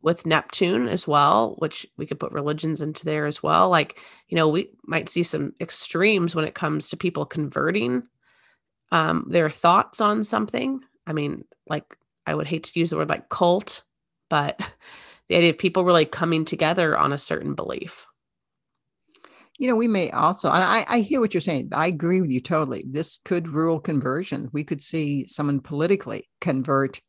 with 0.00 0.26
Neptune 0.26 0.88
as 0.88 1.08
well, 1.08 1.56
which 1.58 1.86
we 1.96 2.06
could 2.06 2.20
put 2.20 2.32
religions 2.32 2.80
into 2.80 3.04
there 3.04 3.26
as 3.26 3.42
well. 3.42 3.68
Like, 3.68 4.00
you 4.28 4.36
know, 4.36 4.48
we 4.48 4.70
might 4.86 5.08
see 5.08 5.22
some 5.22 5.54
extremes 5.60 6.36
when 6.36 6.44
it 6.44 6.54
comes 6.54 6.88
to 6.90 6.96
people 6.96 7.26
converting 7.26 8.04
um, 8.92 9.26
their 9.28 9.50
thoughts 9.50 10.00
on 10.00 10.22
something. 10.22 10.80
I 11.06 11.12
mean, 11.12 11.44
like, 11.68 11.97
I 12.28 12.34
would 12.34 12.46
hate 12.46 12.64
to 12.64 12.78
use 12.78 12.90
the 12.90 12.96
word 12.96 13.08
like 13.08 13.28
cult, 13.28 13.82
but 14.28 14.58
the 15.28 15.36
idea 15.36 15.50
of 15.50 15.58
people 15.58 15.84
really 15.84 16.04
coming 16.04 16.44
together 16.44 16.96
on 16.96 17.12
a 17.12 17.18
certain 17.18 17.54
belief. 17.54 18.06
You 19.58 19.66
know, 19.66 19.74
we 19.74 19.88
may 19.88 20.10
also, 20.10 20.50
and 20.50 20.62
I, 20.62 20.84
I 20.88 21.00
hear 21.00 21.20
what 21.20 21.34
you're 21.34 21.40
saying. 21.40 21.70
I 21.72 21.88
agree 21.88 22.20
with 22.20 22.30
you 22.30 22.40
totally. 22.40 22.84
This 22.86 23.18
could 23.24 23.48
rule 23.48 23.80
conversion. 23.80 24.48
We 24.52 24.62
could 24.62 24.80
see 24.80 25.26
someone 25.26 25.60
politically 25.60 26.28
convert 26.40 27.00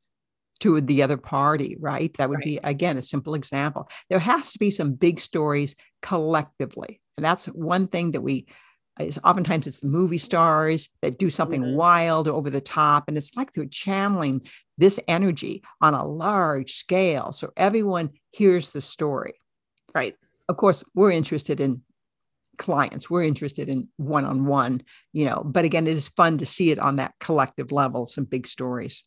to 0.61 0.81
the 0.81 1.03
other 1.03 1.17
party, 1.17 1.77
right? 1.79 2.11
That 2.17 2.29
would 2.29 2.38
Right. 2.39 2.45
be, 2.45 2.59
again, 2.63 2.97
a 2.97 3.03
simple 3.03 3.35
example. 3.35 3.88
There 4.09 4.19
has 4.19 4.51
to 4.53 4.59
be 4.59 4.71
some 4.71 4.93
big 4.93 5.19
stories 5.19 5.75
collectively. 6.01 6.99
And 7.17 7.23
that's 7.23 7.45
one 7.45 7.88
thing 7.88 8.11
that 8.11 8.21
we, 8.21 8.47
is 8.99 9.19
oftentimes 9.23 9.67
it's 9.67 9.79
the 9.79 9.87
movie 9.87 10.17
stars 10.17 10.89
that 11.01 11.17
do 11.17 11.29
something 11.29 11.63
Mhm. 11.63 11.73
wild 11.73 12.27
or 12.27 12.33
over 12.33 12.49
the 12.49 12.61
top. 12.61 13.05
And 13.07 13.17
it's 13.17 13.35
like 13.35 13.53
they're 13.53 13.65
channeling 13.65 14.41
this 14.77 14.99
energy 15.07 15.63
on 15.81 15.93
a 15.93 16.05
large 16.05 16.73
scale. 16.73 17.31
So 17.31 17.51
everyone 17.57 18.11
hears 18.31 18.71
the 18.71 18.81
story 18.81 19.33
Right. 19.95 20.15
of 20.47 20.57
course 20.57 20.83
we're 20.93 21.11
interested 21.11 21.59
in 21.59 21.81
clients 22.57 23.09
we're 23.09 23.23
interested 23.23 23.69
in 23.69 23.87
one-on-one 23.97 24.81
you 25.13 25.23
know 25.25 25.41
but 25.45 25.63
again 25.65 25.87
it 25.87 25.95
is 25.95 26.09
fun 26.09 26.37
to 26.37 26.45
see 26.45 26.71
it 26.71 26.79
on 26.79 26.97
that 26.97 27.13
collective 27.19 27.71
level 27.71 28.05
some 28.05 28.25
big 28.25 28.45
stories 28.45 29.01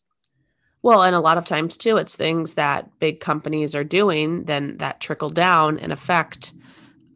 Well, 0.81 1.03
and 1.03 1.15
a 1.15 1.21
lot 1.21 1.37
of 1.37 1.45
times 1.45 1.77
too, 1.77 1.95
it's 1.97 2.15
things 2.15 2.55
that 2.55 2.89
big 2.99 3.21
companies 3.21 3.73
are 3.73 3.85
doing, 3.85 4.43
then 4.45 4.77
that 4.79 4.99
trickle 4.99 5.29
down 5.29 5.79
and 5.79 5.93
affect, 5.93 6.53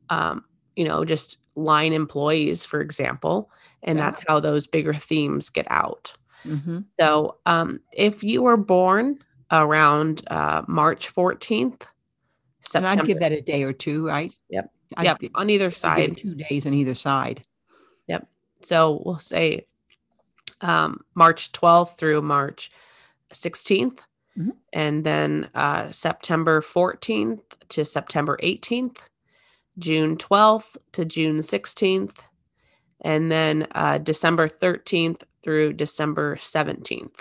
um, 0.10 0.46
you 0.76 0.86
know, 0.86 1.04
just 1.04 1.40
line 1.58 1.92
employees, 1.94 2.66
for 2.66 2.80
example. 2.82 3.50
And 3.84 3.98
Yeah. 3.98 4.06
that's 4.06 4.24
how 4.28 4.40
those 4.40 4.68
bigger 4.68 4.94
themes 4.94 5.50
get 5.50 5.68
out. 5.70 6.16
Mhm. 6.46 6.86
So, 7.00 7.38
um, 7.46 7.80
if 7.92 8.24
you 8.24 8.44
were 8.44 8.58
born 8.58 9.20
around 9.52 10.24
uh, 10.30 10.62
March 10.68 11.10
14th, 11.14 11.82
and 11.82 12.84
September, 12.84 13.04
i'd 13.04 13.08
give 13.08 13.20
that 13.20 13.32
a 13.32 13.42
day 13.42 13.64
or 13.64 13.72
two 13.74 14.06
right 14.08 14.36
Yep. 14.50 14.72
I'd 14.98 15.06
yep, 15.06 15.18
on 15.36 15.50
either 15.50 15.72
side. 15.72 16.18
two 16.18 16.36
days 16.36 16.66
on 16.66 16.74
either 16.74 16.96
side 16.96 17.44
Yep. 18.08 18.28
So 18.62 19.02
we'll 19.06 19.20
say 19.20 19.68
um, 20.62 21.02
March 21.16 21.52
12th 21.54 21.98
through 21.98 22.22
March 22.24 22.72
16th, 23.34 24.00
Mhm. 24.38 24.52
and 24.74 25.04
then 25.06 25.50
uh, 25.56 25.90
September 25.92 26.62
14th 26.62 27.42
to 27.70 27.86
September 27.86 28.38
18th, 28.44 28.98
June 29.80 30.18
12th 30.18 30.78
to 30.94 31.06
June 31.06 31.38
16th, 31.38 32.18
and 33.02 33.32
then 33.32 33.68
uh, 33.76 33.98
December 34.00 34.48
13th 34.48 35.24
through 35.44 35.74
December 35.74 36.36
17th. 36.38 37.20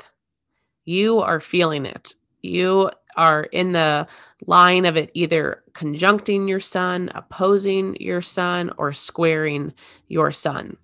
You 0.84 1.20
are 1.20 1.40
feeling 1.40 1.86
it. 1.86 2.14
You 2.42 2.90
are 3.16 3.44
in 3.44 3.72
the 3.72 4.06
line 4.46 4.84
of 4.84 4.96
it 4.96 5.10
either 5.14 5.64
conjuncting 5.72 6.48
your 6.48 6.60
sun, 6.60 7.10
opposing 7.14 7.96
your 8.00 8.22
sun, 8.22 8.70
or 8.78 8.92
squaring 8.92 9.72
your 10.08 10.32
sun. 10.32 10.76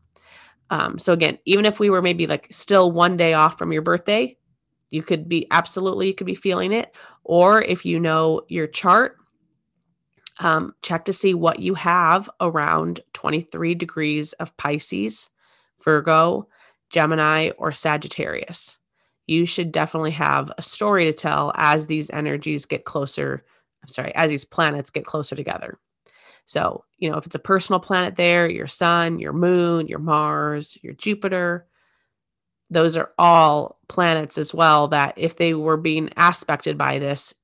Um, 0.70 0.98
so 0.98 1.12
again, 1.12 1.38
even 1.44 1.66
if 1.66 1.78
we 1.78 1.90
were 1.90 2.02
maybe 2.02 2.26
like 2.26 2.48
still 2.50 2.90
one 2.90 3.16
day 3.16 3.34
off 3.34 3.58
from 3.58 3.72
your 3.72 3.82
birthday, 3.82 4.36
you 4.90 5.02
could 5.02 5.28
be 5.28 5.46
absolutely 5.50 6.06
you 6.08 6.14
could 6.14 6.26
be 6.26 6.34
feeling 6.34 6.72
it. 6.72 6.94
Or 7.24 7.62
if 7.62 7.84
you 7.84 8.00
know 8.00 8.42
your 8.48 8.66
chart, 8.66 9.16
um, 10.38 10.74
check 10.82 11.04
to 11.06 11.12
see 11.12 11.34
what 11.34 11.58
you 11.58 11.74
have 11.74 12.28
around 12.40 13.00
23 13.12 13.74
degrees 13.74 14.32
of 14.34 14.56
Pisces, 14.56 15.30
Virgo, 15.84 16.48
Gemini, 16.90 17.50
or 17.58 17.72
Sagittarius. 17.72 18.78
You 19.26 19.46
should 19.46 19.72
definitely 19.72 20.10
have 20.12 20.50
a 20.56 20.62
story 20.62 21.04
to 21.06 21.12
tell 21.12 21.52
as 21.54 21.86
these 21.86 22.10
energies 22.10 22.66
get 22.66 22.84
closer. 22.84 23.44
I'm 23.82 23.88
sorry, 23.88 24.14
as 24.14 24.30
these 24.30 24.44
planets 24.44 24.90
get 24.90 25.04
closer 25.04 25.36
together. 25.36 25.78
So, 26.44 26.84
you 26.98 27.10
know, 27.10 27.18
if 27.18 27.26
it's 27.26 27.34
a 27.34 27.40
personal 27.40 27.80
planet 27.80 28.16
there, 28.16 28.48
your 28.48 28.66
sun, 28.66 29.18
your 29.18 29.32
moon, 29.32 29.86
your 29.86 30.00
Mars, 30.00 30.76
your 30.82 30.92
Jupiter, 30.92 31.66
those 32.68 32.96
are 32.96 33.12
all 33.18 33.78
planets 33.88 34.38
as 34.38 34.52
well 34.54 34.88
that 34.88 35.14
if 35.16 35.36
they 35.36 35.54
were 35.54 35.76
being 35.76 36.10
aspected 36.16 36.78
by 36.78 36.98
this, 36.98 37.34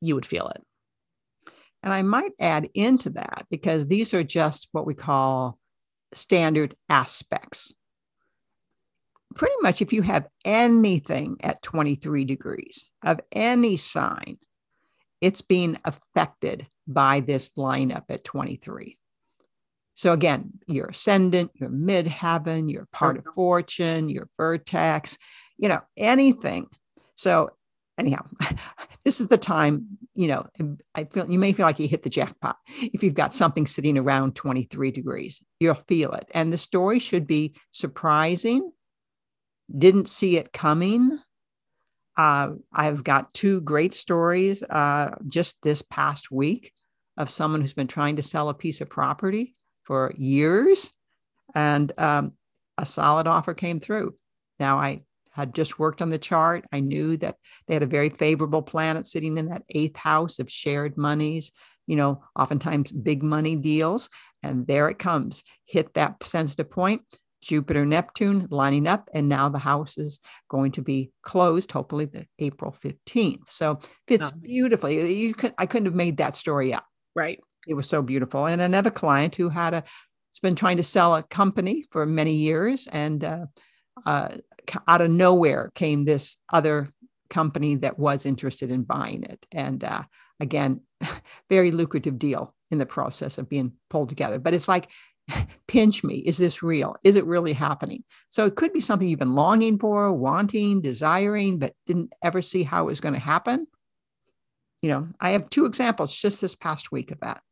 you 0.00 0.14
would 0.14 0.26
feel 0.26 0.48
it. 0.48 0.62
And 1.82 1.92
i 1.92 2.02
might 2.02 2.32
add 2.40 2.68
into 2.74 3.10
that 3.10 3.46
because 3.50 3.86
these 3.86 4.14
are 4.14 4.24
just 4.24 4.68
what 4.72 4.86
we 4.86 4.94
call 4.94 5.58
standard 6.14 6.74
aspects 6.88 7.72
pretty 9.34 9.54
much 9.62 9.80
if 9.80 9.92
you 9.92 10.02
have 10.02 10.26
anything 10.44 11.36
at 11.42 11.62
23 11.62 12.24
degrees 12.24 12.84
of 13.04 13.20
any 13.32 13.76
sign, 13.76 14.38
it's 15.20 15.42
being 15.42 15.78
affected 15.84 16.66
by 16.86 17.20
this 17.20 17.50
lineup 17.50 18.04
at 18.08 18.24
23. 18.24 18.98
So 19.94 20.12
again, 20.12 20.52
your 20.66 20.86
ascendant, 20.86 21.50
your 21.54 21.68
midheaven, 21.68 22.70
your 22.70 22.88
part 22.92 23.18
of 23.18 23.26
fortune, 23.34 24.08
your 24.08 24.28
vertex, 24.36 25.18
you 25.58 25.68
know, 25.68 25.82
anything. 25.96 26.66
So 27.16 27.50
anyhow, 28.00 28.26
this 29.04 29.20
is 29.20 29.28
the 29.28 29.38
time, 29.38 29.98
you 30.14 30.26
know, 30.26 30.46
I 30.94 31.04
feel 31.04 31.30
you 31.30 31.38
may 31.38 31.52
feel 31.52 31.66
like 31.66 31.78
you 31.78 31.86
hit 31.86 32.02
the 32.02 32.10
jackpot 32.10 32.56
if 32.80 33.02
you've 33.04 33.14
got 33.14 33.32
something 33.32 33.66
sitting 33.66 33.96
around 33.96 34.34
23 34.34 34.90
degrees. 34.90 35.40
You'll 35.60 35.74
feel 35.74 36.12
it. 36.12 36.28
And 36.34 36.52
the 36.52 36.58
story 36.58 36.98
should 36.98 37.26
be 37.26 37.54
surprising 37.70 38.72
didn't 39.76 40.08
see 40.08 40.36
it 40.36 40.52
coming. 40.52 41.18
Uh, 42.16 42.50
I've 42.72 43.04
got 43.04 43.32
two 43.32 43.60
great 43.60 43.94
stories 43.94 44.62
uh, 44.62 45.14
just 45.26 45.56
this 45.62 45.82
past 45.82 46.30
week 46.30 46.72
of 47.16 47.30
someone 47.30 47.60
who's 47.60 47.74
been 47.74 47.86
trying 47.86 48.16
to 48.16 48.22
sell 48.22 48.48
a 48.48 48.54
piece 48.54 48.80
of 48.80 48.90
property 48.90 49.54
for 49.84 50.12
years, 50.16 50.90
and 51.54 51.92
um, 51.98 52.32
a 52.78 52.86
solid 52.86 53.26
offer 53.26 53.54
came 53.54 53.80
through. 53.80 54.14
Now, 54.58 54.78
I 54.78 55.02
had 55.30 55.54
just 55.54 55.78
worked 55.78 56.02
on 56.02 56.08
the 56.08 56.18
chart. 56.18 56.64
I 56.72 56.80
knew 56.80 57.16
that 57.18 57.36
they 57.66 57.74
had 57.74 57.82
a 57.82 57.86
very 57.86 58.08
favorable 58.08 58.62
planet 58.62 59.06
sitting 59.06 59.38
in 59.38 59.48
that 59.48 59.62
eighth 59.70 59.96
house 59.96 60.38
of 60.38 60.50
shared 60.50 60.96
monies, 60.96 61.52
you 61.86 61.96
know, 61.96 62.22
oftentimes 62.38 62.92
big 62.92 63.22
money 63.22 63.56
deals. 63.56 64.08
And 64.42 64.66
there 64.66 64.88
it 64.88 64.98
comes, 64.98 65.42
hit 65.66 65.94
that 65.94 66.24
sensitive 66.24 66.70
point. 66.70 67.02
Jupiter, 67.40 67.86
Neptune 67.86 68.46
lining 68.50 68.86
up, 68.86 69.08
and 69.14 69.28
now 69.28 69.48
the 69.48 69.58
house 69.58 69.96
is 69.96 70.20
going 70.50 70.72
to 70.72 70.82
be 70.82 71.10
closed, 71.22 71.72
hopefully 71.72 72.04
the 72.04 72.26
April 72.38 72.70
15th. 72.70 73.48
So 73.48 73.80
fits 74.06 74.30
beautifully. 74.30 75.14
You 75.14 75.32
could 75.34 75.54
I 75.56 75.66
couldn't 75.66 75.86
have 75.86 75.94
made 75.94 76.18
that 76.18 76.36
story 76.36 76.74
up. 76.74 76.84
Right. 77.14 77.40
It 77.66 77.74
was 77.74 77.88
so 77.88 78.02
beautiful. 78.02 78.46
And 78.46 78.60
another 78.60 78.90
client 78.90 79.36
who 79.36 79.48
had 79.48 79.74
a 79.74 79.76
has 79.76 80.40
been 80.42 80.54
trying 80.54 80.76
to 80.76 80.84
sell 80.84 81.14
a 81.14 81.22
company 81.22 81.86
for 81.90 82.06
many 82.06 82.34
years, 82.34 82.86
and 82.90 83.24
uh, 83.24 83.46
uh, 84.06 84.28
out 84.86 85.00
of 85.00 85.10
nowhere 85.10 85.70
came 85.74 86.04
this 86.04 86.36
other 86.52 86.92
company 87.28 87.76
that 87.76 87.98
was 87.98 88.26
interested 88.26 88.70
in 88.70 88.82
buying 88.82 89.22
it. 89.22 89.46
And 89.52 89.82
uh, 89.82 90.02
again, 90.40 90.82
very 91.48 91.70
lucrative 91.70 92.18
deal 92.18 92.54
in 92.70 92.78
the 92.78 92.86
process 92.86 93.38
of 93.38 93.48
being 93.48 93.72
pulled 93.88 94.08
together. 94.08 94.38
But 94.38 94.54
it's 94.54 94.68
like, 94.68 94.88
pinch 95.66 96.04
me. 96.04 96.16
Is 96.16 96.38
this 96.38 96.62
real? 96.62 96.96
Is 97.04 97.16
it 97.16 97.24
really 97.24 97.52
happening? 97.52 98.04
So 98.28 98.46
it 98.46 98.56
could 98.56 98.72
be 98.72 98.80
something 98.80 99.08
you've 99.08 99.18
been 99.18 99.34
longing 99.34 99.78
for, 99.78 100.12
wanting, 100.12 100.80
desiring, 100.80 101.58
but 101.58 101.74
didn't 101.86 102.12
ever 102.22 102.42
see 102.42 102.62
how 102.62 102.82
it 102.82 102.86
was 102.86 103.00
going 103.00 103.14
to 103.14 103.20
happen. 103.20 103.66
You 104.82 104.90
know, 104.90 105.08
I 105.20 105.30
have 105.30 105.50
two 105.50 105.66
examples 105.66 106.16
just 106.16 106.40
this 106.40 106.54
past 106.54 106.90
week 106.90 107.10
of 107.10 107.20
that. 107.20 107.42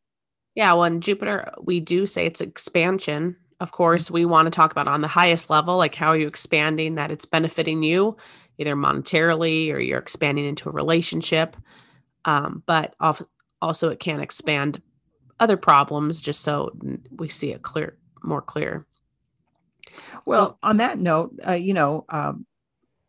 Yeah, 0.55 0.73
well, 0.73 0.85
in 0.85 1.01
Jupiter, 1.01 1.53
we 1.63 1.81
do 1.81 2.07
say 2.07 2.27
it's 2.27 2.41
expansion. 2.41 3.37
Of 3.61 3.73
course, 3.73 4.11
we 4.11 4.25
want 4.25 4.47
to 4.47 4.51
talk 4.51 4.71
about 4.71 4.87
on 4.87 5.01
the 5.01 5.09
highest 5.09 5.51
level, 5.51 5.77
like 5.77 5.95
how 5.95 6.09
are 6.09 6.17
you 6.17 6.29
expanding 6.29 6.95
that 6.95 7.11
it's 7.11 7.25
benefiting 7.25 7.83
you, 7.83 8.17
either 8.59 8.77
monetarily 8.77 9.73
or 9.73 9.81
you're 9.81 9.99
expanding 9.99 10.45
into 10.45 10.69
a 10.69 10.73
relationship. 10.73 11.57
Um, 12.25 12.63
but 12.67 12.95
also, 13.61 13.89
it 13.89 13.99
can 14.01 14.21
expand 14.21 14.81
other 15.41 15.57
problems 15.57 16.23
just 16.23 16.43
so 16.43 16.77
we 17.11 17.29
see 17.29 17.53
it 17.53 17.63
clear, 17.63 17.97
more 18.23 18.43
clear. 18.43 18.87
Well, 20.25 20.59
on 20.63 20.77
that 20.77 20.99
note, 20.99 21.35
uh, 21.47 21.53
you 21.53 21.75
know, 21.75 22.05
um, 22.09 22.47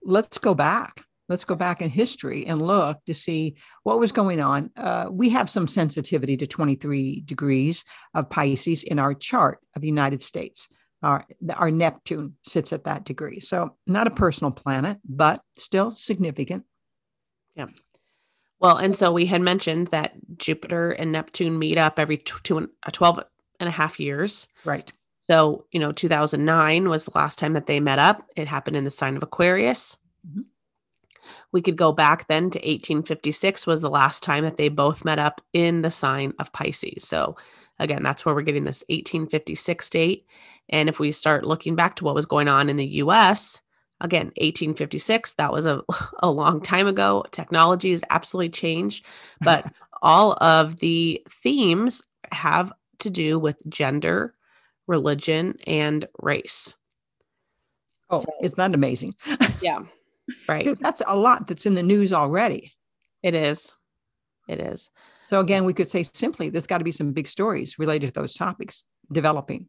let's 0.03 0.37
go 0.37 0.53
back 0.53 1.03
let's 1.29 1.45
go 1.45 1.55
back 1.55 1.81
in 1.81 1.89
history 1.89 2.45
and 2.48 2.62
look 2.62 3.05
to 3.05 3.13
see 3.13 3.55
what 3.83 4.00
was 4.00 4.12
going 4.12 4.41
on. 4.41 4.71
Uh, 4.75 5.07
we 5.09 5.29
have 5.29 5.50
some 5.50 5.67
sensitivity 5.67 6.36
to 6.38 6.48
23 6.48 7.21
degrees 7.21 7.86
of 8.13 8.29
Pisces 8.29 8.83
in 8.83 9.00
our 9.00 9.13
chart 9.13 9.59
of 9.75 9.81
the 9.81 9.88
United 9.88 10.21
States. 10.21 10.67
Our, 11.01 11.25
our 11.55 11.71
Neptune 11.71 12.36
sits 12.43 12.74
at 12.74 12.83
that 12.83 13.05
degree. 13.05 13.39
So, 13.39 13.77
not 13.88 14.07
a 14.07 14.12
personal 14.12 14.51
planet, 14.51 14.98
but 15.07 15.41
still 15.57 15.95
significant. 15.95 16.65
Yeah. 17.55 17.67
Well, 18.59 18.77
and 18.77 18.98
so 18.98 19.13
we 19.13 19.25
had 19.25 19.41
mentioned 19.41 19.88
that 19.88 20.13
Jupiter 20.36 20.91
and 20.91 21.13
Neptune 21.13 21.57
meet 21.57 21.77
up 21.77 22.00
every 22.00 22.17
two, 22.17 22.69
uh, 22.86 22.91
12 22.91 23.24
and 23.62 23.69
a 23.69 23.71
half 23.71 24.00
years. 24.00 24.50
Right. 24.65 24.91
So, 25.29 25.65
you 25.71 25.79
know, 25.79 25.91
2009 25.91 26.89
was 26.89 27.05
the 27.05 27.12
last 27.15 27.39
time 27.39 27.53
that 27.53 27.67
they 27.67 27.79
met 27.79 28.00
up. 28.00 28.25
It 28.36 28.48
happened 28.48 28.75
in 28.75 28.83
the 28.83 28.89
sign 28.89 29.15
of 29.15 29.24
Aquarius. 29.24 29.98
Mm-hmm. 30.27 30.41
We 31.51 31.62
could 31.62 31.75
go 31.75 31.91
back 31.91 32.27
then 32.27 32.50
to 32.51 32.59
1856 32.59 33.67
was 33.67 33.81
the 33.81 33.89
last 33.89 34.24
time 34.24 34.43
that 34.43 34.57
they 34.57 34.69
both 34.69 35.05
met 35.05 35.19
up 35.19 35.41
in 35.53 35.81
the 35.81 35.91
sign 35.91 36.33
of 36.39 36.53
Pisces. 36.53 37.07
So 37.07 37.36
again, 37.79 38.03
that's 38.03 38.25
where 38.25 38.36
we're 38.36 38.41
getting 38.41 38.63
this 38.63 38.83
1856 38.89 39.89
date. 39.89 40.25
And 40.69 40.89
if 40.89 41.00
we 41.00 41.12
start 41.12 41.45
looking 41.45 41.75
back 41.75 41.95
to 41.98 42.03
what 42.03 42.15
was 42.15 42.25
going 42.25 42.48
on 42.48 42.69
in 42.69 42.75
the 42.75 42.88
US, 42.88 43.62
again, 44.01 44.27
1856, 44.38 45.33
that 45.33 45.51
was 45.51 45.65
a, 45.65 45.81
a 46.19 46.29
long 46.29 46.62
time 46.62 46.88
ago. 46.88 47.25
Technology 47.31 47.91
has 47.91 48.03
absolutely 48.09 48.50
changed, 48.50 49.05
but 49.41 49.65
all 50.01 50.33
of 50.41 50.77
the 50.79 51.21
themes 51.29 52.03
have 52.31 52.71
to 53.00 53.09
do 53.09 53.39
with 53.39 53.62
gender, 53.69 54.36
religion, 54.88 55.57
and 55.65 56.05
race. 56.21 56.75
Oh, 58.09 58.19
so, 58.19 58.31
it's 58.41 58.57
not 58.57 58.74
amazing. 58.74 59.15
yeah. 59.62 59.79
Right. 60.48 60.77
That's 60.79 61.01
a 61.05 61.15
lot 61.15 61.48
that's 61.48 61.65
in 61.65 61.75
the 61.75 61.83
news 61.83 62.13
already. 62.13 62.74
It 63.24 63.36
is. 63.36 63.75
It 64.48 64.59
is. 64.59 64.91
So 65.25 65.39
again, 65.39 65.65
we 65.65 65.74
could 65.74 65.89
say 65.89 66.03
simply 66.03 66.50
there's 66.50 66.67
got 66.67 66.79
to 66.79 66.83
be 66.83 66.91
some 66.91 67.13
big 67.13 67.27
stories 67.27 67.77
related 67.77 68.07
to 68.07 68.19
those 68.19 68.33
topics 68.33 68.83
developing. 69.12 69.67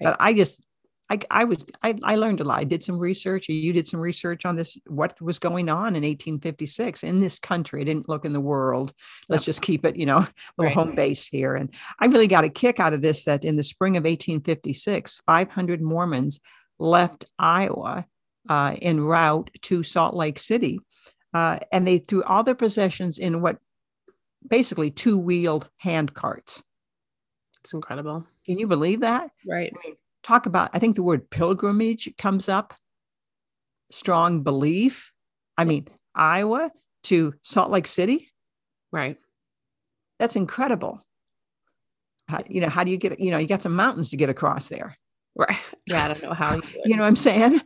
Right. 0.00 0.10
But 0.10 0.16
I 0.20 0.32
just 0.32 0.64
I, 1.10 1.18
I 1.28 1.44
was 1.44 1.66
I, 1.82 1.98
I 2.04 2.14
learned 2.14 2.40
a 2.40 2.44
lot. 2.44 2.60
I 2.60 2.64
did 2.64 2.84
some 2.84 2.96
research. 2.96 3.48
You 3.48 3.72
did 3.72 3.88
some 3.88 4.00
research 4.00 4.46
on 4.46 4.54
this. 4.54 4.78
What 4.86 5.20
was 5.20 5.40
going 5.40 5.68
on 5.68 5.96
in 5.96 6.04
1856 6.04 7.02
in 7.02 7.20
this 7.20 7.40
country? 7.40 7.80
I 7.80 7.84
didn't 7.84 8.08
look 8.08 8.24
in 8.24 8.32
the 8.32 8.40
world. 8.40 8.94
Let's 9.28 9.44
just 9.44 9.60
keep 9.60 9.84
it, 9.84 9.96
you 9.96 10.06
know, 10.06 10.18
little 10.56 10.74
right. 10.74 10.74
home 10.74 10.94
base 10.94 11.26
here. 11.26 11.56
And 11.56 11.74
I 11.98 12.06
really 12.06 12.28
got 12.28 12.44
a 12.44 12.48
kick 12.48 12.78
out 12.78 12.94
of 12.94 13.02
this. 13.02 13.24
That 13.24 13.44
in 13.44 13.56
the 13.56 13.64
spring 13.64 13.96
of 13.96 14.04
1856, 14.04 15.20
500 15.26 15.82
Mormons 15.82 16.40
left 16.78 17.24
Iowa 17.38 18.06
uh, 18.48 18.76
en 18.80 19.00
route 19.00 19.50
to 19.62 19.82
Salt 19.82 20.14
Lake 20.14 20.38
City. 20.38 20.80
Uh, 21.32 21.58
and 21.70 21.86
they 21.86 21.98
threw 21.98 22.22
all 22.24 22.42
their 22.42 22.54
possessions 22.54 23.18
in 23.18 23.40
what 23.40 23.58
basically 24.48 24.90
two 24.90 25.18
wheeled 25.18 25.68
hand 25.78 26.14
carts. 26.14 26.62
It's 27.62 27.72
incredible. 27.72 28.26
Can 28.46 28.58
you 28.58 28.66
believe 28.66 29.00
that? 29.00 29.30
Right. 29.46 29.72
I 29.74 29.86
mean, 29.86 29.96
talk 30.22 30.46
about, 30.46 30.70
I 30.72 30.78
think 30.78 30.96
the 30.96 31.02
word 31.02 31.30
pilgrimage 31.30 32.12
comes 32.16 32.48
up, 32.48 32.74
strong 33.92 34.42
belief. 34.42 35.12
I 35.56 35.64
mean, 35.64 35.88
Iowa 36.14 36.70
to 37.04 37.34
Salt 37.42 37.70
Lake 37.70 37.86
City. 37.86 38.30
Right. 38.92 39.18
That's 40.18 40.36
incredible. 40.36 41.00
How, 42.28 42.42
you 42.48 42.60
know, 42.60 42.68
how 42.68 42.84
do 42.84 42.90
you 42.90 42.96
get, 42.96 43.20
you 43.20 43.30
know, 43.30 43.38
you 43.38 43.46
got 43.46 43.62
some 43.62 43.76
mountains 43.76 44.10
to 44.10 44.16
get 44.16 44.30
across 44.30 44.68
there. 44.68 44.96
Right. 45.36 45.56
Yeah. 45.86 46.04
I 46.04 46.08
don't 46.08 46.22
know 46.22 46.34
how 46.34 46.54
you, 46.54 46.62
you 46.84 46.94
know 46.94 47.02
what 47.02 47.08
I'm 47.08 47.16
saying? 47.16 47.60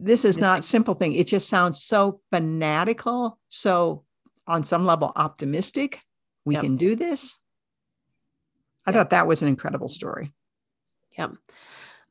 This 0.00 0.24
is 0.24 0.38
not 0.38 0.64
simple 0.64 0.94
thing. 0.94 1.12
It 1.12 1.26
just 1.26 1.48
sounds 1.48 1.82
so 1.82 2.20
fanatical 2.30 3.38
so 3.48 4.04
on 4.46 4.62
some 4.64 4.86
level 4.86 5.12
optimistic. 5.16 6.00
We 6.44 6.54
yep. 6.54 6.62
can 6.62 6.76
do 6.76 6.96
this. 6.96 7.38
I 8.86 8.90
yep. 8.90 8.94
thought 8.94 9.10
that 9.10 9.26
was 9.26 9.42
an 9.42 9.48
incredible 9.48 9.88
story. 9.88 10.32
Yep. 11.18 11.32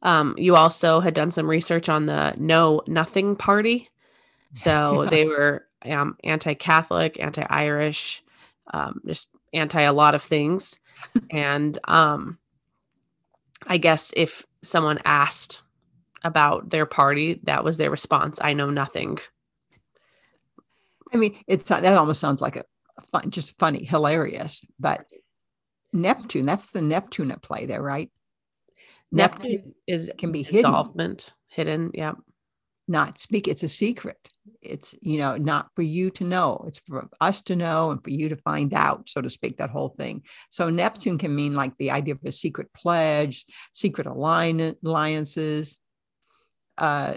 Um, 0.04 0.36
you 0.38 0.56
also 0.56 1.00
had 1.00 1.14
done 1.14 1.32
some 1.32 1.50
research 1.50 1.90
on 1.90 2.06
the 2.06 2.36
know 2.38 2.82
nothing 2.88 3.36
party. 3.36 3.90
So 4.54 5.06
they 5.10 5.26
were 5.26 5.66
um, 5.84 6.18
anti-catholic 6.24 7.20
anti-irish 7.20 8.24
um, 8.74 9.02
just 9.06 9.30
anti 9.54 9.82
a 9.82 9.94
lot 9.94 10.16
of 10.16 10.22
things. 10.22 10.80
And 11.32 11.78
um, 11.88 12.40
i 13.66 13.78
guess 13.78 14.14
if 14.16 14.46
someone 14.64 15.00
asked 15.06 15.62
about 16.24 16.70
their 16.70 16.86
party, 16.86 17.40
that 17.44 17.64
was 17.64 17.78
their 17.78 17.92
response. 17.92 18.40
I 18.42 18.54
know 18.54 18.70
nothing. 18.70 19.20
I 21.14 21.18
mean, 21.18 21.38
it's 21.48 21.70
that 21.70 21.86
almost 21.86 22.20
sounds 22.20 22.42
like 22.42 22.56
a, 22.56 22.66
fun, 23.12 23.30
just 23.30 23.58
funny, 23.58 23.86
hilarious. 23.86 24.62
But 24.80 25.06
Neptune, 25.94 26.46
that's 26.46 26.68
the 26.68 26.82
Neptune 26.82 27.32
at 27.32 27.42
play 27.42 27.66
there, 27.66 27.82
right? 27.82 28.12
Neptune, 29.12 29.52
Neptune 29.52 29.76
is 29.88 30.12
can 30.18 30.32
be 30.32 30.44
hidden. 30.44 31.18
hidden. 31.48 31.92
Yeah. 31.94 32.14
Not 32.90 33.20
speak. 33.20 33.50
It's 33.50 33.64
a 33.64 33.70
secret. 33.70 34.18
It's 34.62 34.96
you 35.02 35.18
know 35.18 35.36
not 35.36 35.68
for 35.76 35.82
you 35.82 36.10
to 36.12 36.24
know. 36.24 36.64
It's 36.68 36.80
for 36.80 37.10
us 37.20 37.42
to 37.44 37.56
know 37.56 37.92
and 37.92 38.02
for 38.02 38.12
you 38.12 38.30
to 38.30 38.38
find 38.38 38.74
out, 38.74 39.10
so 39.10 39.22
to 39.22 39.30
speak. 39.30 39.58
That 39.58 39.72
whole 39.72 39.90
thing. 39.90 40.24
So 40.50 40.70
Neptune 40.70 41.18
can 41.18 41.36
mean 41.36 41.54
like 41.54 41.78
the 41.78 41.92
idea 41.92 42.14
of 42.14 42.22
a 42.24 42.32
secret 42.32 42.74
pledge, 42.74 43.46
secret 43.74 44.08
alliances, 44.08 45.80
uh, 46.78 47.16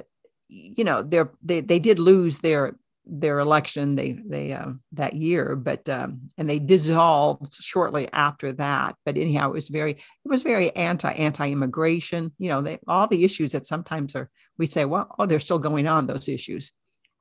you 0.49 0.85
know, 0.85 1.03
they 1.03 1.61
they 1.61 1.79
did 1.79 1.99
lose 1.99 2.41
their 2.41 2.75
their 3.07 3.41
election 3.41 3.97
they 3.97 4.13
they 4.13 4.53
uh, 4.53 4.71
that 4.93 5.15
year, 5.15 5.57
but 5.57 5.89
um, 5.89 6.29
and 6.39 6.49
they 6.49 6.59
dissolved 6.59 7.53
shortly 7.53 8.09
after 8.13 8.53
that. 8.53 8.95
But 9.05 9.17
anyhow, 9.17 9.51
it 9.51 9.55
was 9.55 9.69
very 9.69 9.93
it 9.93 9.99
was 10.25 10.43
very 10.43 10.75
anti 10.77 11.11
anti 11.13 11.51
immigration. 11.51 12.33
You 12.39 12.51
know, 12.51 12.63
they, 12.63 12.79
all 12.87 13.09
the 13.09 13.25
issues 13.25 13.53
that 13.53 13.67
sometimes 13.67 14.15
are 14.15 14.31
we 14.59 14.67
say, 14.67 14.85
well, 14.85 15.15
oh, 15.19 15.27
they're 15.27 15.41
still 15.41 15.59
going 15.59 15.87
on 15.87 16.07
those 16.07 16.29
issues. 16.29 16.73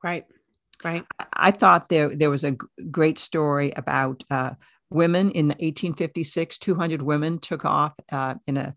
Right, 0.02 0.24
right. 0.84 1.04
I 1.32 1.50
thought 1.50 1.88
there 1.88 2.14
there 2.14 2.30
was 2.30 2.44
a 2.44 2.56
great 2.90 3.18
story 3.18 3.72
about 3.74 4.22
uh, 4.30 4.54
women 4.90 5.30
in 5.30 5.48
1856. 5.48 6.58
200 6.58 7.02
women 7.02 7.38
took 7.38 7.64
off 7.64 7.94
uh, 8.12 8.34
in 8.46 8.56
a 8.56 8.74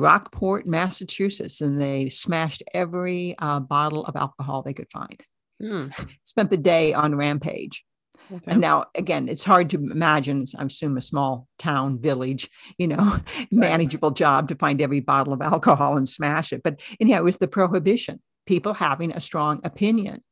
Rockport, 0.00 0.66
Massachusetts, 0.66 1.60
and 1.60 1.80
they 1.80 2.10
smashed 2.10 2.62
every 2.74 3.34
uh, 3.38 3.60
bottle 3.60 4.04
of 4.04 4.16
alcohol 4.16 4.62
they 4.62 4.74
could 4.74 4.90
find. 4.90 5.20
Mm. 5.62 5.92
Spent 6.24 6.50
the 6.50 6.56
day 6.56 6.92
on 6.92 7.14
rampage. 7.14 7.84
Okay. 8.32 8.44
And 8.46 8.60
now, 8.60 8.86
again, 8.94 9.28
it's 9.28 9.44
hard 9.44 9.70
to 9.70 9.76
imagine, 9.76 10.46
I 10.56 10.64
assume 10.64 10.96
a 10.96 11.00
small 11.00 11.48
town, 11.58 12.00
village, 12.00 12.48
you 12.78 12.86
know, 12.86 13.18
manageable 13.50 14.12
job 14.12 14.48
to 14.48 14.54
find 14.54 14.80
every 14.80 15.00
bottle 15.00 15.32
of 15.32 15.42
alcohol 15.42 15.96
and 15.96 16.08
smash 16.08 16.52
it. 16.52 16.62
But 16.62 16.82
anyhow, 17.00 17.18
it 17.18 17.24
was 17.24 17.38
the 17.38 17.48
prohibition, 17.48 18.20
people 18.46 18.74
having 18.74 19.12
a 19.12 19.20
strong 19.20 19.60
opinion. 19.64 20.22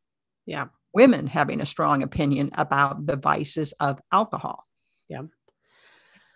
Yeah. 0.46 0.66
Women 0.94 1.26
having 1.26 1.60
a 1.60 1.66
strong 1.66 2.02
opinion 2.02 2.50
about 2.54 3.06
the 3.06 3.16
vices 3.16 3.72
of 3.80 4.00
alcohol. 4.12 4.64
Yeah. 5.08 5.22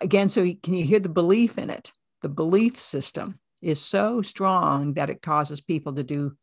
Again, 0.01 0.29
so 0.29 0.43
can 0.63 0.75
you 0.75 0.85
hear 0.85 1.01
the 1.01 1.09
belief 1.09 1.59
in 1.59 1.71
it? 1.71 1.93
The 2.23 2.29
belief 2.29 2.81
system 2.81 3.39
is 3.61 3.81
so 3.81 4.23
strong 4.23 4.95
that 4.95 5.11
it 5.11 5.23
causes 5.23 5.61
people 5.61 5.95
to 5.95 6.03
do 6.03 6.37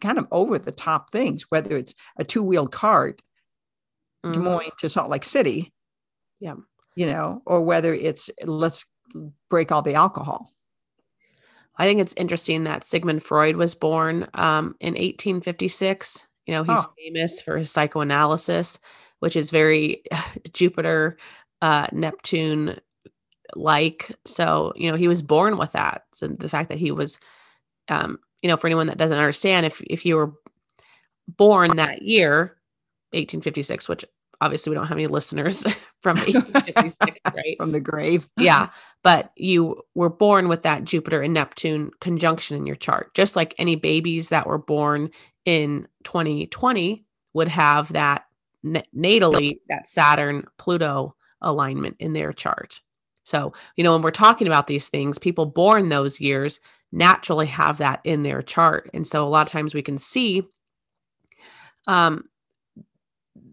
kind 0.00 0.18
of 0.18 0.26
over 0.30 0.58
the 0.58 0.72
top 0.72 1.10
things, 1.10 1.44
whether 1.48 1.76
it's 1.76 1.94
a 2.18 2.24
two 2.24 2.42
wheeled 2.42 2.72
cart, 2.72 3.22
mm-hmm. 4.24 4.32
Des 4.32 4.40
Moines 4.40 4.70
to 4.78 4.88
Salt 4.88 5.10
Lake 5.10 5.24
City. 5.24 5.72
Yeah. 6.40 6.54
You 6.94 7.06
know, 7.06 7.42
or 7.44 7.60
whether 7.62 7.92
it's 7.92 8.30
let's 8.44 8.86
break 9.50 9.70
all 9.70 9.82
the 9.82 9.94
alcohol. 9.94 10.50
I 11.78 11.84
think 11.84 12.00
it's 12.00 12.14
interesting 12.14 12.64
that 12.64 12.84
Sigmund 12.84 13.22
Freud 13.22 13.56
was 13.56 13.74
born 13.74 14.28
um, 14.32 14.76
in 14.80 14.94
1856. 14.94 16.26
You 16.46 16.54
know, 16.54 16.64
he's 16.64 16.86
oh. 16.86 16.92
famous 16.96 17.42
for 17.42 17.58
his 17.58 17.70
psychoanalysis, 17.70 18.80
which 19.18 19.36
is 19.36 19.50
very 19.50 20.02
Jupiter, 20.52 21.18
uh, 21.60 21.88
Neptune 21.92 22.80
like. 23.54 24.10
So, 24.24 24.72
you 24.76 24.90
know, 24.90 24.96
he 24.96 25.08
was 25.08 25.22
born 25.22 25.56
with 25.58 25.72
that. 25.72 26.02
So 26.12 26.28
the 26.28 26.48
fact 26.48 26.68
that 26.68 26.78
he 26.78 26.90
was, 26.90 27.20
um, 27.88 28.18
you 28.42 28.48
know, 28.48 28.56
for 28.56 28.66
anyone 28.66 28.86
that 28.88 28.98
doesn't 28.98 29.18
understand, 29.18 29.66
if 29.66 29.80
if 29.82 30.04
you 30.04 30.16
were 30.16 30.32
born 31.28 31.76
that 31.76 32.02
year, 32.02 32.56
1856, 33.12 33.88
which 33.88 34.04
obviously 34.40 34.70
we 34.70 34.74
don't 34.74 34.86
have 34.86 34.98
any 34.98 35.06
listeners 35.06 35.62
from 36.02 36.18
1856, 36.18 37.20
right? 37.34 37.56
From 37.58 37.72
the 37.72 37.80
grave. 37.80 38.28
yeah. 38.38 38.70
But 39.02 39.32
you 39.36 39.82
were 39.94 40.10
born 40.10 40.48
with 40.48 40.62
that 40.62 40.84
Jupiter 40.84 41.22
and 41.22 41.34
Neptune 41.34 41.90
conjunction 42.00 42.56
in 42.56 42.66
your 42.66 42.76
chart, 42.76 43.14
just 43.14 43.36
like 43.36 43.54
any 43.58 43.76
babies 43.76 44.28
that 44.28 44.46
were 44.46 44.58
born 44.58 45.10
in 45.44 45.86
2020 46.04 47.04
would 47.34 47.48
have 47.48 47.92
that 47.92 48.24
natally, 48.64 49.60
that 49.68 49.88
Saturn 49.88 50.46
Pluto 50.58 51.14
alignment 51.40 51.96
in 52.00 52.12
their 52.12 52.32
chart. 52.32 52.80
So, 53.26 53.52
you 53.76 53.82
know, 53.82 53.92
when 53.92 54.02
we're 54.02 54.12
talking 54.12 54.46
about 54.46 54.68
these 54.68 54.88
things, 54.88 55.18
people 55.18 55.46
born 55.46 55.88
those 55.88 56.20
years 56.20 56.60
naturally 56.92 57.46
have 57.46 57.78
that 57.78 58.00
in 58.04 58.22
their 58.22 58.40
chart. 58.40 58.88
And 58.94 59.06
so 59.06 59.26
a 59.26 59.28
lot 59.28 59.46
of 59.46 59.52
times 59.52 59.74
we 59.74 59.82
can 59.82 59.98
see 59.98 60.44
um 61.88 62.24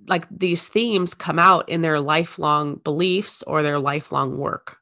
like 0.08 0.28
these 0.30 0.68
themes 0.68 1.14
come 1.14 1.40
out 1.40 1.68
in 1.70 1.82
their 1.82 2.00
lifelong 2.00 2.76
beliefs 2.84 3.42
or 3.44 3.64
their 3.64 3.80
lifelong 3.80 4.38
work. 4.38 4.78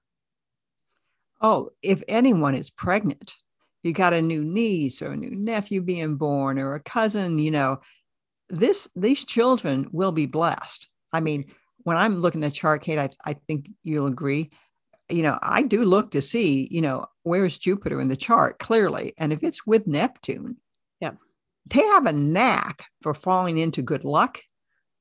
Oh, 1.42 1.70
if 1.82 2.04
anyone 2.08 2.56
is 2.56 2.70
pregnant, 2.70 3.36
you 3.84 3.94
got 3.94 4.14
a 4.14 4.22
new 4.22 4.44
niece 4.44 5.02
or 5.02 5.12
a 5.12 5.18
new 5.18 5.32
nephew 5.32 5.82
being 5.82 6.18
born 6.18 6.60
or 6.60 6.74
a 6.74 6.80
cousin, 6.80 7.40
you 7.40 7.52
know, 7.52 7.80
this 8.50 8.90
these 8.96 9.26
children 9.26 9.90
will 9.92 10.12
be 10.12 10.26
blessed. 10.26 10.88
I 11.14 11.20
mean, 11.20 11.46
when 11.84 11.98
I'm 11.98 12.20
looking 12.20 12.44
at 12.44 12.54
chart, 12.54 12.84
Kate, 12.84 13.00
I, 13.00 13.10
I 13.26 13.34
think 13.34 13.70
you'll 13.84 14.08
agree 14.08 14.52
you 15.12 15.24
know, 15.24 15.38
I 15.42 15.64
do 15.64 15.84
look 15.84 16.12
to 16.12 16.22
see, 16.22 16.68
you 16.72 16.82
know, 16.82 17.06
where's 17.24 17.60
Jupiter 17.60 18.00
in 18.02 18.08
the 18.08 18.16
chart 18.16 18.60
clearly. 18.60 19.14
And 19.18 19.32
if 19.32 19.44
it's 19.44 19.66
with 19.66 19.88
Neptune, 19.88 20.58
yeah, 21.00 21.12
they 21.68 21.82
have 21.82 22.06
a 22.06 22.14
knack 22.14 22.86
for 23.02 23.14
falling 23.14 23.58
into 23.58 23.82
good 23.82 24.04
luck. 24.04 24.40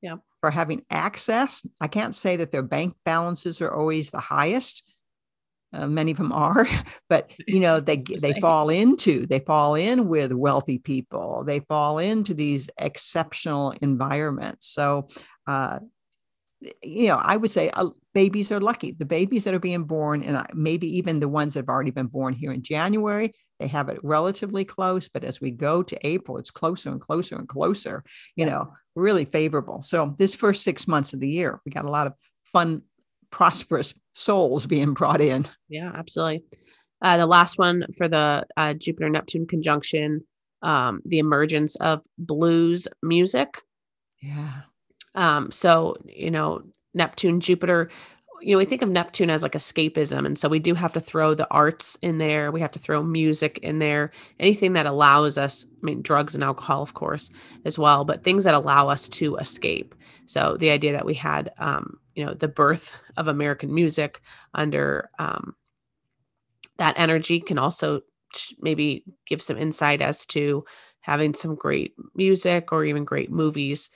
Yeah. 0.02 0.16
For 0.40 0.50
having 0.50 0.86
access. 0.90 1.62
I 1.80 1.88
can't 1.88 2.14
say 2.14 2.36
that 2.36 2.50
their 2.50 2.62
bank 2.62 2.94
balances 3.04 3.60
are 3.60 3.72
always 3.72 4.10
the 4.10 4.20
highest. 4.20 4.82
Uh, 5.72 5.86
many 5.86 6.10
of 6.10 6.16
them 6.16 6.32
are, 6.32 6.66
but 7.08 7.30
you 7.46 7.60
know 7.60 7.78
they 7.78 7.96
they 8.20 8.40
fall 8.40 8.70
into 8.70 9.26
they 9.26 9.38
fall 9.40 9.74
in 9.74 10.08
with 10.08 10.32
wealthy 10.32 10.78
people. 10.78 11.44
They 11.44 11.60
fall 11.60 11.98
into 11.98 12.34
these 12.34 12.70
exceptional 12.78 13.74
environments. 13.82 14.68
So 14.68 15.08
uh, 15.46 15.80
you 16.82 17.08
know, 17.08 17.16
I 17.16 17.36
would 17.36 17.50
say 17.50 17.70
uh, 17.70 17.90
babies 18.14 18.50
are 18.52 18.60
lucky. 18.60 18.92
The 18.92 19.04
babies 19.06 19.44
that 19.44 19.54
are 19.54 19.60
being 19.60 19.84
born, 19.84 20.22
and 20.22 20.46
maybe 20.54 20.96
even 20.98 21.20
the 21.20 21.28
ones 21.28 21.54
that 21.54 21.60
have 21.60 21.68
already 21.68 21.90
been 21.90 22.06
born 22.06 22.34
here 22.34 22.52
in 22.52 22.62
January, 22.62 23.32
they 23.58 23.66
have 23.68 23.88
it 23.88 24.00
relatively 24.02 24.64
close. 24.64 25.08
But 25.08 25.24
as 25.24 25.40
we 25.40 25.50
go 25.50 25.82
to 25.82 26.06
April, 26.06 26.38
it's 26.38 26.50
closer 26.50 26.90
and 26.90 27.00
closer 27.00 27.36
and 27.36 27.48
closer, 27.48 28.02
you 28.36 28.46
yeah. 28.46 28.50
know, 28.50 28.72
really 28.94 29.24
favorable. 29.24 29.82
So, 29.82 30.14
this 30.18 30.34
first 30.34 30.64
six 30.64 30.88
months 30.88 31.12
of 31.12 31.20
the 31.20 31.28
year, 31.28 31.60
we 31.64 31.72
got 31.72 31.84
a 31.84 31.90
lot 31.90 32.06
of 32.06 32.14
fun, 32.44 32.82
prosperous 33.30 33.94
souls 34.14 34.66
being 34.66 34.94
brought 34.94 35.20
in. 35.20 35.46
Yeah, 35.68 35.92
absolutely. 35.94 36.44
Uh, 37.02 37.16
the 37.16 37.26
last 37.26 37.58
one 37.58 37.86
for 37.96 38.08
the 38.08 38.44
uh, 38.56 38.74
Jupiter 38.74 39.08
Neptune 39.08 39.46
conjunction, 39.46 40.22
um, 40.62 41.00
the 41.04 41.18
emergence 41.18 41.76
of 41.76 42.02
blues 42.18 42.88
music. 43.02 43.62
Yeah. 44.20 44.62
Um, 45.14 45.50
so, 45.50 45.96
you 46.04 46.30
know, 46.30 46.62
Neptune, 46.94 47.40
Jupiter, 47.40 47.90
you 48.40 48.52
know, 48.52 48.58
we 48.58 48.64
think 48.64 48.82
of 48.82 48.88
Neptune 48.88 49.30
as 49.30 49.42
like 49.42 49.52
escapism. 49.52 50.24
And 50.24 50.38
so 50.38 50.48
we 50.48 50.58
do 50.58 50.74
have 50.74 50.92
to 50.94 51.00
throw 51.00 51.34
the 51.34 51.48
arts 51.50 51.96
in 52.02 52.18
there. 52.18 52.50
We 52.50 52.60
have 52.60 52.70
to 52.72 52.78
throw 52.78 53.02
music 53.02 53.58
in 53.58 53.78
there, 53.78 54.12
anything 54.38 54.72
that 54.74 54.86
allows 54.86 55.36
us, 55.38 55.66
I 55.70 55.84
mean, 55.84 56.02
drugs 56.02 56.34
and 56.34 56.42
alcohol, 56.42 56.82
of 56.82 56.94
course, 56.94 57.30
as 57.64 57.78
well, 57.78 58.04
but 58.04 58.24
things 58.24 58.44
that 58.44 58.54
allow 58.54 58.88
us 58.88 59.08
to 59.10 59.36
escape. 59.36 59.94
So 60.26 60.56
the 60.58 60.70
idea 60.70 60.92
that 60.92 61.04
we 61.04 61.14
had, 61.14 61.52
um, 61.58 61.98
you 62.14 62.24
know, 62.24 62.34
the 62.34 62.48
birth 62.48 63.00
of 63.16 63.28
American 63.28 63.74
music 63.74 64.20
under 64.54 65.10
um, 65.18 65.54
that 66.78 66.94
energy 66.96 67.40
can 67.40 67.58
also 67.58 68.00
maybe 68.60 69.04
give 69.26 69.42
some 69.42 69.58
insight 69.58 70.00
as 70.00 70.24
to 70.24 70.64
having 71.00 71.34
some 71.34 71.54
great 71.54 71.94
music 72.14 72.72
or 72.72 72.84
even 72.84 73.04
great 73.04 73.30
movies 73.30 73.90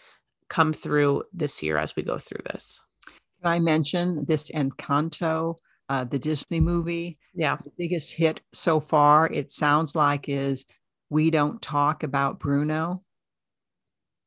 come 0.54 0.72
through 0.72 1.24
this 1.32 1.64
year 1.64 1.76
as 1.76 1.96
we 1.96 2.02
go 2.04 2.16
through 2.16 2.42
this. 2.52 2.80
Can 3.08 3.50
I 3.50 3.58
mention 3.58 4.24
this 4.24 4.52
Encanto, 4.52 5.56
uh, 5.88 6.04
the 6.04 6.18
Disney 6.18 6.60
movie? 6.60 7.18
Yeah. 7.34 7.56
The 7.56 7.72
biggest 7.76 8.12
hit 8.12 8.40
so 8.52 8.78
far, 8.78 9.26
it 9.26 9.50
sounds 9.50 9.96
like, 9.96 10.28
is 10.28 10.64
We 11.10 11.32
Don't 11.32 11.60
Talk 11.60 12.04
About 12.04 12.38
Bruno. 12.38 13.02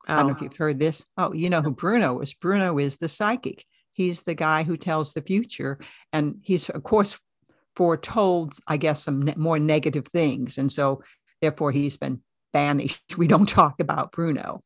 Oh. 0.09 0.13
I 0.13 0.17
don't 0.17 0.27
know 0.27 0.33
if 0.33 0.41
oh. 0.41 0.43
you've 0.43 0.57
heard 0.57 0.79
this. 0.81 1.01
Oh, 1.15 1.31
you 1.31 1.49
know 1.49 1.61
who 1.61 1.71
Bruno 1.71 2.19
is. 2.19 2.33
Bruno 2.33 2.77
is 2.77 2.97
the 2.97 3.07
psychic. 3.07 3.63
He's 3.95 4.23
the 4.23 4.35
guy 4.35 4.63
who 4.63 4.75
tells 4.75 5.13
the 5.13 5.21
future. 5.21 5.79
And 6.11 6.39
he's, 6.41 6.69
of 6.69 6.83
course, 6.83 7.17
foretold, 7.77 8.53
I 8.67 8.75
guess, 8.75 9.01
some 9.01 9.21
ne- 9.21 9.35
more 9.37 9.59
negative 9.59 10.07
things. 10.07 10.57
And 10.57 10.69
so, 10.69 11.03
therefore, 11.41 11.71
he's 11.71 11.95
been 11.95 12.19
banished. 12.51 13.01
We 13.17 13.27
don't 13.27 13.47
talk 13.47 13.79
about 13.79 14.11
Bruno 14.11 14.61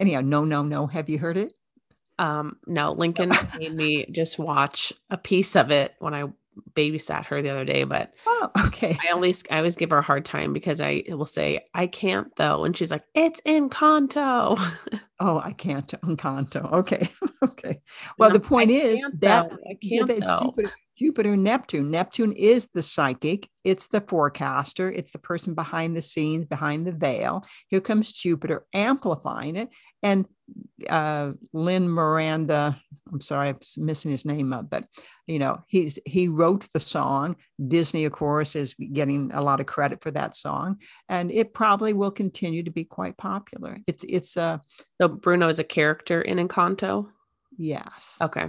anyhow, 0.00 0.20
no, 0.22 0.42
no, 0.44 0.62
no. 0.62 0.86
Have 0.86 1.08
you 1.08 1.18
heard 1.18 1.36
it? 1.36 1.52
Um, 2.18 2.56
no, 2.66 2.92
Lincoln 2.92 3.32
made 3.58 3.74
me 3.74 4.06
just 4.10 4.38
watch 4.38 4.92
a 5.08 5.16
piece 5.16 5.56
of 5.56 5.70
it 5.70 5.94
when 6.00 6.14
I 6.14 6.24
babysat 6.74 7.26
her 7.26 7.42
the 7.42 7.50
other 7.50 7.64
day, 7.64 7.84
but 7.84 8.12
oh, 8.26 8.50
okay. 8.66 8.96
I 9.00 9.12
always 9.12 9.44
I 9.50 9.58
always 9.58 9.76
give 9.76 9.90
her 9.90 9.98
a 9.98 10.02
hard 10.02 10.24
time 10.24 10.52
because 10.52 10.80
I 10.80 11.04
will 11.08 11.26
say 11.26 11.64
I 11.74 11.86
can't 11.86 12.34
though, 12.36 12.64
and 12.64 12.76
she's 12.76 12.90
like, 12.90 13.04
"It's 13.14 13.40
in 13.44 13.70
Encanto." 13.70 14.60
oh, 15.20 15.38
I 15.38 15.52
can't 15.52 15.88
Encanto. 16.02 16.72
Okay, 16.72 17.08
okay. 17.42 17.80
Well, 18.18 18.30
the 18.30 18.40
point 18.40 18.70
is 18.70 19.02
that, 19.20 19.52
I 19.52 19.78
can't 19.82 20.08
that 20.08 20.40
Jupiter, 20.42 20.70
Jupiter, 20.96 21.36
Neptune. 21.36 21.90
Neptune 21.90 22.32
is 22.32 22.68
the 22.74 22.82
psychic. 22.82 23.48
It's 23.64 23.86
the 23.88 24.02
forecaster. 24.02 24.90
It's 24.90 25.12
the 25.12 25.18
person 25.18 25.54
behind 25.54 25.96
the 25.96 26.02
scenes, 26.02 26.46
behind 26.46 26.86
the 26.86 26.92
veil. 26.92 27.44
Here 27.68 27.80
comes 27.80 28.12
Jupiter 28.12 28.66
amplifying 28.74 29.56
it, 29.56 29.70
and 30.02 30.26
uh, 30.88 31.32
Lin 31.52 31.88
Miranda. 31.88 32.76
I'm 33.12 33.20
sorry, 33.20 33.48
I'm 33.48 33.58
missing 33.76 34.10
his 34.10 34.24
name 34.24 34.52
up, 34.52 34.70
but 34.70 34.84
you 35.26 35.38
know, 35.38 35.62
he's 35.66 35.98
he 36.06 36.28
wrote 36.28 36.66
the 36.72 36.80
song. 36.80 37.36
Disney, 37.68 38.04
of 38.04 38.12
course, 38.12 38.56
is 38.56 38.74
getting 38.74 39.30
a 39.32 39.42
lot 39.42 39.60
of 39.60 39.66
credit 39.66 40.02
for 40.02 40.10
that 40.12 40.36
song, 40.36 40.78
and 41.08 41.30
it 41.30 41.54
probably 41.54 41.92
will 41.92 42.10
continue 42.10 42.62
to 42.62 42.70
be 42.70 42.84
quite 42.84 43.16
popular. 43.16 43.78
It's 43.86 44.04
it's 44.08 44.36
uh 44.36 44.58
so 45.00 45.08
Bruno 45.08 45.48
is 45.48 45.58
a 45.58 45.64
character 45.64 46.22
in 46.22 46.38
Encanto. 46.38 47.08
Yes. 47.56 48.16
Okay. 48.20 48.48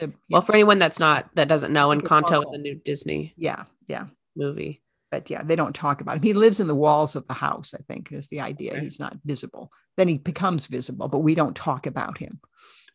A, 0.00 0.06
yeah. 0.06 0.08
Well, 0.30 0.42
for 0.42 0.52
anyone 0.52 0.78
that's 0.78 0.98
not 0.98 1.28
that 1.34 1.48
doesn't 1.48 1.72
know, 1.72 1.88
Encanto 1.88 2.44
is 2.46 2.52
a 2.52 2.58
new 2.58 2.74
Disney. 2.74 3.34
Yeah, 3.36 3.64
yeah. 3.86 4.06
Movie. 4.36 4.82
But 5.10 5.30
yeah, 5.30 5.42
they 5.42 5.56
don't 5.56 5.74
talk 5.74 6.00
about 6.00 6.16
him. 6.16 6.22
He 6.22 6.32
lives 6.32 6.60
in 6.60 6.66
the 6.66 6.74
walls 6.74 7.14
of 7.16 7.26
the 7.28 7.34
house. 7.34 7.74
I 7.74 7.82
think 7.88 8.10
is 8.10 8.28
the 8.28 8.40
idea. 8.40 8.72
Okay. 8.72 8.82
He's 8.82 9.00
not 9.00 9.16
visible. 9.24 9.70
Then 9.96 10.08
he 10.08 10.18
becomes 10.18 10.66
visible, 10.66 11.08
but 11.08 11.20
we 11.20 11.34
don't 11.34 11.56
talk 11.56 11.86
about 11.86 12.18
him. 12.18 12.40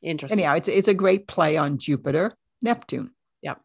Interesting. 0.04 0.39
Anyhow, 0.39 0.56
it's 0.56 0.67
it's 0.67 0.88
a 0.88 0.93
great 0.93 1.28
play 1.28 1.58
on 1.58 1.78
Jupiter, 1.78 2.36
Neptune. 2.62 3.12
Yep. 3.41 3.62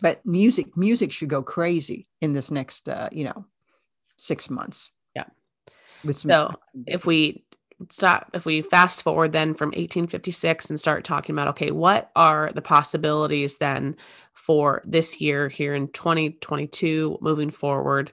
But 0.00 0.26
music, 0.26 0.76
music 0.76 1.12
should 1.12 1.28
go 1.28 1.42
crazy 1.42 2.08
in 2.20 2.32
this 2.32 2.50
next, 2.50 2.88
uh, 2.88 3.08
you 3.12 3.24
know, 3.24 3.46
six 4.16 4.50
months. 4.50 4.90
Yeah. 5.14 5.26
With 6.04 6.16
some 6.16 6.30
so 6.30 6.50
if 6.86 7.06
we 7.06 7.44
stop 7.90 8.30
if 8.34 8.46
we 8.46 8.62
fast 8.62 9.02
forward 9.02 9.32
then 9.32 9.54
from 9.54 9.68
1856 9.68 10.70
and 10.70 10.78
start 10.78 11.04
talking 11.04 11.34
about 11.34 11.48
okay 11.48 11.70
what 11.70 12.10
are 12.16 12.50
the 12.54 12.62
possibilities 12.62 13.58
then 13.58 13.96
for 14.32 14.82
this 14.84 15.20
year 15.20 15.48
here 15.48 15.74
in 15.74 15.88
2022 15.88 17.18
moving 17.20 17.50
forward? 17.50 18.12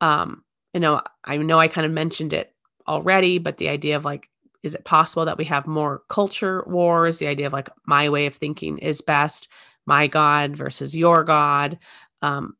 Um 0.00 0.42
you 0.72 0.80
know 0.80 1.00
i 1.24 1.36
know 1.36 1.58
i 1.58 1.68
kind 1.68 1.86
of 1.86 1.92
mentioned 1.92 2.32
it 2.32 2.52
already 2.86 3.38
but 3.38 3.56
the 3.56 3.68
idea 3.68 3.96
of 3.96 4.04
like 4.04 4.28
is 4.62 4.74
it 4.74 4.84
possible 4.84 5.26
that 5.26 5.36
we 5.36 5.44
have 5.44 5.66
more 5.66 6.02
culture 6.08 6.64
wars? 6.66 7.18
The 7.18 7.26
idea 7.26 7.46
of 7.46 7.52
like 7.52 7.68
my 7.86 8.08
way 8.08 8.24
of 8.26 8.34
thinking 8.34 8.78
is 8.78 9.00
best 9.00 9.48
my 9.86 10.06
god 10.06 10.56
versus 10.56 10.96
your 10.96 11.22
god 11.24 11.78
um 12.22 12.54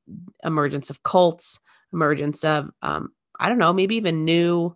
emergence 0.45 0.91
of 0.91 1.03
cults 1.03 1.61
emergence 1.93 2.45
of 2.45 2.71
um 2.83 3.11
i 3.41 3.49
don't 3.49 3.59
know 3.59 3.73
maybe 3.73 3.97
even 3.97 4.25
new 4.25 4.75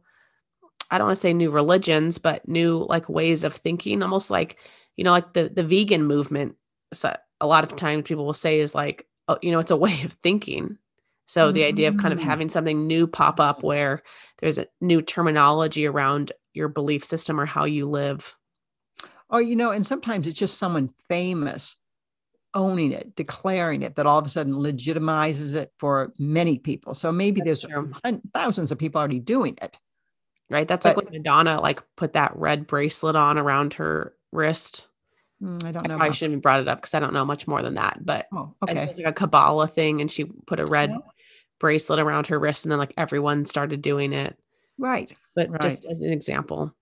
I 0.90 0.98
don't 0.98 1.09
want 1.09 1.16
to 1.16 1.20
say 1.20 1.33
new 1.33 1.51
religions, 1.51 2.18
but 2.18 2.46
new 2.48 2.87
like 2.88 3.09
ways 3.09 3.44
of 3.44 3.55
thinking, 3.55 4.03
almost 4.03 4.31
like, 4.31 4.59
you 4.96 5.05
know, 5.05 5.11
like 5.11 5.33
the 5.35 5.48
the 5.48 5.62
vegan 5.62 6.05
movement. 6.05 6.57
So 6.92 7.14
a 7.40 7.46
lot 7.46 7.64
of 7.64 7.77
times 7.77 8.05
people 8.05 8.24
will 8.24 8.35
say 8.35 8.61
is 8.61 8.74
like, 8.74 9.07
oh, 9.29 9.38
you 9.42 9.53
know, 9.53 9.59
it's 9.59 9.70
a 9.70 9.77
way 9.87 10.03
of 10.03 10.12
thinking. 10.14 10.79
So 11.27 11.46
mm-hmm. 11.46 11.55
the 11.55 11.64
idea 11.64 11.88
of 11.88 11.98
kind 11.98 12.12
of 12.14 12.20
mm. 12.20 12.24
having 12.24 12.48
something 12.48 12.87
new 12.87 13.07
pop 13.07 13.38
up 13.38 13.62
where 13.62 14.03
there's 14.38 14.57
a 14.57 14.66
new 14.81 15.03
terminology 15.03 15.87
around 15.87 16.33
your 16.55 16.68
belief 16.68 17.05
system 17.05 17.38
or 17.38 17.46
how 17.46 17.64
you 17.64 17.88
live. 17.88 18.35
or 19.31 19.42
you 19.42 19.57
know 19.57 19.70
and 19.70 19.87
sometimes 19.87 20.27
it's 20.27 20.38
just 20.38 20.59
someone 20.59 20.90
famous 21.09 21.77
owning 22.55 22.92
it 22.92 23.14
declaring 23.14 23.83
it 23.83 23.96
that 23.96 24.07
all 24.07 24.18
of 24.18 24.27
a 24.27 24.29
sudden 24.29 24.55
legitimizes 24.55 25.55
it 25.55 25.70
for 25.79 26.12
many 26.18 26.59
people 26.59 26.94
so 26.94 27.12
maybe 27.12 27.40
That's 27.40 27.62
there's 27.62 27.72
true. 27.72 27.92
thousands 28.33 28.72
of 28.72 28.79
people 28.79 28.98
already 28.98 29.20
doing 29.20 29.57
it 29.61 29.77
right 30.51 30.69
that's 30.69 30.85
but, 30.85 30.97
like 30.97 31.07
when 31.07 31.21
madonna 31.21 31.61
like 31.61 31.83
put 31.97 32.13
that 32.15 32.33
red 32.37 32.67
bracelet 32.67 33.17
on 33.17 33.39
around 33.39 33.75
her 33.75 34.15
wrist 34.33 34.89
mm, 35.43 35.65
I 35.65 35.73
don't 35.73 35.87
know. 35.87 35.95
I 35.95 35.99
probably 35.99 36.15
shouldn't 36.15 36.37
have 36.37 36.43
brought 36.43 36.61
it 36.61 36.69
up 36.69 36.79
because 36.79 36.95
I 36.95 37.01
don't 37.01 37.15
know 37.15 37.25
much 37.25 37.47
more 37.47 37.63
than 37.63 37.75
that. 37.75 37.99
But 38.05 38.27
oh, 38.33 38.55
okay. 38.63 38.83
it 38.83 38.89
was 38.89 38.99
like 38.99 39.07
a 39.07 39.13
Kabbalah 39.13 39.69
thing, 39.69 40.01
and 40.01 40.11
she 40.11 40.25
put 40.25 40.61
a 40.61 40.65
red 40.67 40.91
yeah. 40.91 40.99
bracelet 41.61 42.01
around 42.01 42.27
her 42.27 42.39
wrist, 42.39 42.65
and 42.65 42.73
then 42.73 42.79
like 42.79 42.95
everyone 42.97 43.47
started 43.47 43.81
doing 43.81 44.13
it. 44.13 44.37
Right. 44.79 45.13
But 45.35 45.51
right. 45.51 45.61
just 45.61 45.85
as 45.85 46.01
an 46.01 46.13
example. 46.13 46.75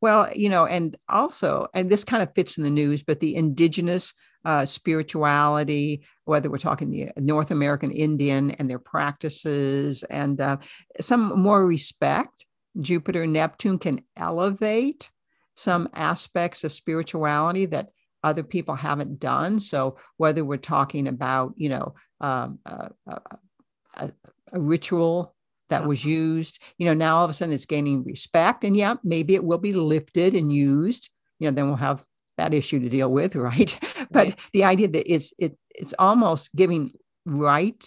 Well, 0.00 0.30
you 0.34 0.48
know, 0.48 0.64
and 0.66 0.96
also, 1.08 1.68
and 1.74 1.90
this 1.90 2.04
kind 2.04 2.22
of 2.22 2.34
fits 2.34 2.56
in 2.56 2.64
the 2.64 2.70
news, 2.70 3.02
but 3.02 3.20
the 3.20 3.36
indigenous 3.36 4.14
uh, 4.44 4.64
spirituality, 4.64 6.04
whether 6.24 6.50
we're 6.50 6.58
talking 6.58 6.90
the 6.90 7.10
North 7.18 7.50
American 7.50 7.90
Indian 7.90 8.52
and 8.52 8.70
their 8.70 8.78
practices, 8.78 10.02
and 10.04 10.40
uh, 10.40 10.56
some 11.00 11.38
more 11.40 11.66
respect, 11.66 12.46
Jupiter 12.80 13.22
and 13.22 13.32
Neptune 13.32 13.78
can 13.78 14.02
elevate 14.16 15.10
some 15.54 15.88
aspects 15.94 16.64
of 16.64 16.72
spirituality 16.72 17.66
that 17.66 17.88
other 18.22 18.42
people 18.42 18.74
haven't 18.74 19.20
done. 19.20 19.60
So 19.60 19.96
whether 20.16 20.44
we're 20.44 20.56
talking 20.58 21.08
about, 21.08 21.54
you 21.56 21.68
know, 21.68 21.94
um, 22.20 22.58
uh, 22.66 22.88
a, 23.06 24.10
a, 24.52 24.60
ritual 24.60 25.34
that 25.68 25.86
was 25.86 26.04
used. 26.04 26.60
You 26.78 26.86
know, 26.86 26.94
now 26.94 27.16
all 27.16 27.24
of 27.24 27.30
a 27.30 27.34
sudden 27.34 27.54
it's 27.54 27.66
gaining 27.66 28.04
respect. 28.04 28.64
And 28.64 28.76
yeah, 28.76 28.94
maybe 29.02 29.34
it 29.34 29.44
will 29.44 29.58
be 29.58 29.72
lifted 29.72 30.34
and 30.34 30.52
used. 30.52 31.10
You 31.38 31.48
know, 31.48 31.54
then 31.54 31.66
we'll 31.66 31.76
have 31.76 32.04
that 32.36 32.54
issue 32.54 32.80
to 32.80 32.88
deal 32.88 33.10
with, 33.10 33.34
right? 33.36 33.78
but 34.10 34.26
right. 34.28 34.40
the 34.52 34.64
idea 34.64 34.88
that 34.88 35.12
it's 35.12 35.32
it 35.38 35.56
it's 35.74 35.94
almost 35.98 36.54
giving 36.54 36.92
right 37.24 37.84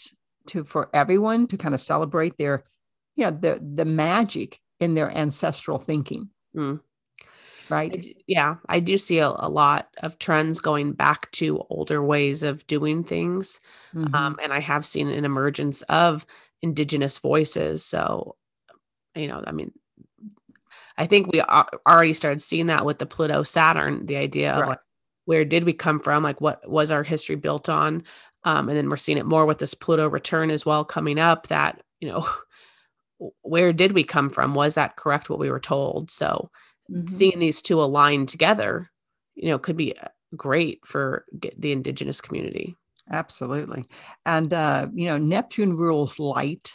to 0.48 0.64
for 0.64 0.90
everyone 0.94 1.48
to 1.48 1.58
kind 1.58 1.74
of 1.74 1.82
celebrate 1.82 2.38
their, 2.38 2.64
you 3.16 3.26
know, 3.26 3.32
the 3.32 3.62
the 3.76 3.86
magic 3.86 4.60
in 4.80 4.96
their 4.96 5.16
ancestral 5.16 5.78
thinking. 5.78 6.30
Mm. 6.56 6.82
Right. 7.70 7.96
I 7.96 8.16
yeah, 8.26 8.56
I 8.68 8.80
do 8.80 8.98
see 8.98 9.20
a, 9.20 9.28
a, 9.28 9.48
lot 9.48 9.90
of 10.02 10.18
trends 10.18 10.60
going 10.60 10.94
back 10.94 11.30
to 11.34 11.64
older 11.70 12.02
ways 12.02 12.42
of 12.42 12.66
doing 12.66 13.04
things. 13.04 13.60
Mm-hmm. 13.94 14.16
Um, 14.16 14.40
and 14.42 14.52
I 14.52 14.60
have 14.60 14.88
seen 14.88 15.08
an 15.08 15.24
emergence 15.24 15.84
of 15.84 16.26
indigenous 16.64 17.20
voices. 17.20 17.86
So, 17.86 18.38
you 19.16 19.28
know, 19.28 19.44
I 19.46 19.52
mean, 19.52 19.72
I 20.98 21.06
think 21.06 21.32
we 21.32 21.42
already 21.42 22.14
started 22.14 22.42
seeing 22.42 22.66
that 22.68 22.86
with 22.86 22.98
the 22.98 23.06
Pluto 23.06 23.44
Saturn, 23.44 24.06
the 24.06 24.18
idea 24.18 24.54
of 24.54 24.68
like, 24.68 24.80
where 25.26 25.46
did 25.46 25.64
we 25.64 25.74
come 25.74 26.00
from? 26.00 26.24
Like, 26.24 26.42
what 26.42 26.68
was 26.68 26.92
our 26.92 27.04
history 27.04 27.36
built 27.36 27.70
on? 27.70 28.04
Um, 28.44 28.68
and 28.68 28.78
then 28.78 28.90
we're 28.90 28.98
seeing 28.98 29.18
it 29.18 29.26
more 29.26 29.46
with 29.46 29.60
this 29.60 29.74
Pluto 29.74 30.10
return 30.10 30.50
as 30.50 30.66
well 30.66 30.84
coming 30.84 31.20
up 31.20 31.48
that, 31.48 31.84
you 32.00 32.10
know, 32.10 32.28
where 33.42 33.74
did 33.74 33.92
we 33.92 34.04
come 34.04 34.30
from? 34.30 34.54
Was 34.54 34.76
that 34.76 34.96
correct 34.96 35.30
what 35.30 35.40
we 35.40 35.50
were 35.50 35.60
told? 35.60 36.12
So, 36.12 36.50
mm-hmm. 36.92 37.08
seeing 37.08 37.40
these 37.40 37.62
two 37.62 37.82
align 37.82 38.26
together, 38.26 38.90
you 39.36 39.50
know, 39.50 39.60
could 39.60 39.78
be 39.78 39.98
uh, 39.98 40.08
great 40.36 40.86
for 40.86 41.26
the 41.58 41.72
indigenous 41.72 42.22
community. 42.22 42.76
Absolutely. 43.12 43.86
And, 44.26 44.54
uh, 44.54 44.88
you 44.94 45.08
know, 45.08 45.18
Neptune 45.18 45.76
rules 45.76 46.20
light. 46.20 46.72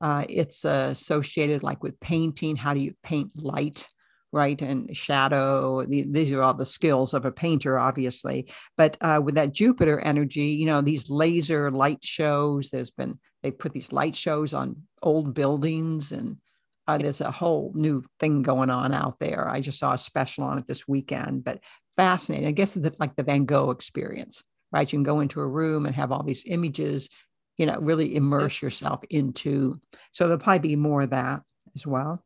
Uh, 0.00 0.24
it's 0.28 0.64
uh, 0.64 0.88
associated 0.90 1.62
like 1.62 1.82
with 1.82 2.00
painting. 2.00 2.56
How 2.56 2.74
do 2.74 2.80
you 2.80 2.94
paint 3.02 3.30
light? 3.36 3.86
Right. 4.32 4.60
And 4.60 4.94
shadow. 4.96 5.86
The, 5.86 6.06
these 6.10 6.32
are 6.32 6.42
all 6.42 6.54
the 6.54 6.66
skills 6.66 7.14
of 7.14 7.24
a 7.24 7.30
painter, 7.30 7.78
obviously. 7.78 8.50
But 8.76 8.96
uh, 9.00 9.20
with 9.24 9.36
that 9.36 9.54
Jupiter 9.54 10.00
energy, 10.00 10.46
you 10.46 10.66
know, 10.66 10.80
these 10.80 11.08
laser 11.08 11.70
light 11.70 12.04
shows, 12.04 12.70
there's 12.70 12.90
been, 12.90 13.20
they 13.44 13.52
put 13.52 13.72
these 13.72 13.92
light 13.92 14.16
shows 14.16 14.52
on 14.52 14.82
old 15.04 15.34
buildings 15.34 16.10
and 16.10 16.38
uh, 16.86 16.98
there's 16.98 17.20
a 17.20 17.30
whole 17.30 17.72
new 17.74 18.04
thing 18.20 18.42
going 18.42 18.70
on 18.70 18.92
out 18.92 19.18
there. 19.18 19.48
I 19.48 19.60
just 19.60 19.78
saw 19.78 19.92
a 19.92 19.98
special 19.98 20.44
on 20.44 20.58
it 20.58 20.66
this 20.66 20.86
weekend, 20.86 21.44
but 21.44 21.60
fascinating. 21.96 22.48
I 22.48 22.52
guess 22.52 22.76
it's 22.76 23.00
like 23.00 23.16
the 23.16 23.22
Van 23.22 23.44
Gogh 23.44 23.70
experience 23.70 24.42
right? 24.74 24.92
You 24.92 24.98
can 24.98 25.04
go 25.04 25.20
into 25.20 25.40
a 25.40 25.46
room 25.46 25.86
and 25.86 25.94
have 25.94 26.10
all 26.10 26.24
these 26.24 26.44
images, 26.46 27.08
you 27.56 27.64
know, 27.64 27.78
really 27.78 28.16
immerse 28.16 28.60
yourself 28.60 29.02
into. 29.08 29.76
So 30.10 30.26
there'll 30.26 30.42
probably 30.42 30.68
be 30.70 30.76
more 30.76 31.02
of 31.02 31.10
that 31.10 31.42
as 31.76 31.86
well. 31.86 32.22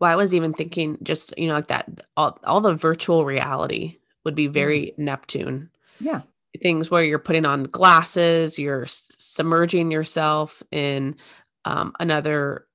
Well, 0.00 0.10
I 0.10 0.14
was 0.14 0.32
even 0.32 0.52
thinking 0.52 0.98
just, 1.02 1.34
you 1.36 1.48
know, 1.48 1.54
like 1.54 1.66
that, 1.66 1.88
all, 2.16 2.38
all 2.44 2.60
the 2.60 2.74
virtual 2.74 3.24
reality 3.24 3.98
would 4.24 4.36
be 4.36 4.46
very 4.46 4.94
mm. 4.96 4.98
Neptune. 4.98 5.68
Yeah. 5.98 6.22
Things 6.62 6.92
where 6.92 7.02
you're 7.02 7.18
putting 7.18 7.44
on 7.44 7.64
glasses, 7.64 8.56
you're 8.56 8.86
submerging 8.86 9.90
yourself 9.90 10.62
in 10.70 11.16
um, 11.64 11.92
another 12.00 12.66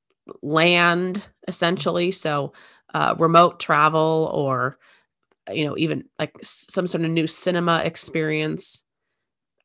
land, 0.41 1.27
essentially. 1.47 2.11
So, 2.11 2.53
uh, 2.93 3.15
remote 3.17 3.59
travel 3.59 4.29
or, 4.33 4.77
you 5.51 5.65
know, 5.65 5.77
even 5.77 6.05
like 6.17 6.35
some 6.41 6.87
sort 6.87 7.03
of 7.03 7.11
new 7.11 7.27
cinema 7.27 7.79
experience 7.83 8.83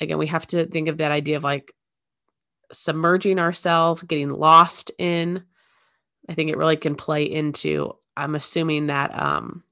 again, 0.00 0.18
we 0.18 0.26
have 0.26 0.46
to 0.48 0.66
think 0.66 0.88
of 0.88 0.98
that 0.98 1.12
idea 1.12 1.36
of 1.36 1.44
like 1.44 1.74
submerging 2.72 3.38
ourselves, 3.38 4.02
getting 4.02 4.30
lost 4.30 4.90
in. 4.98 5.44
I 6.28 6.34
think 6.34 6.50
it 6.50 6.56
really 6.56 6.76
can 6.76 6.94
play 6.94 7.24
into, 7.24 7.92
I'm 8.16 8.34
assuming 8.34 8.86
that, 8.86 9.16
um, 9.20 9.64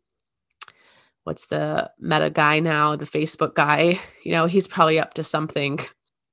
what's 1.24 1.46
the 1.46 1.90
meta 1.98 2.30
guy 2.30 2.60
now, 2.60 2.96
the 2.96 3.04
Facebook 3.04 3.54
guy, 3.54 4.00
you 4.24 4.32
know, 4.32 4.46
he's 4.46 4.68
probably 4.68 4.98
up 4.98 5.14
to 5.14 5.24
something. 5.24 5.80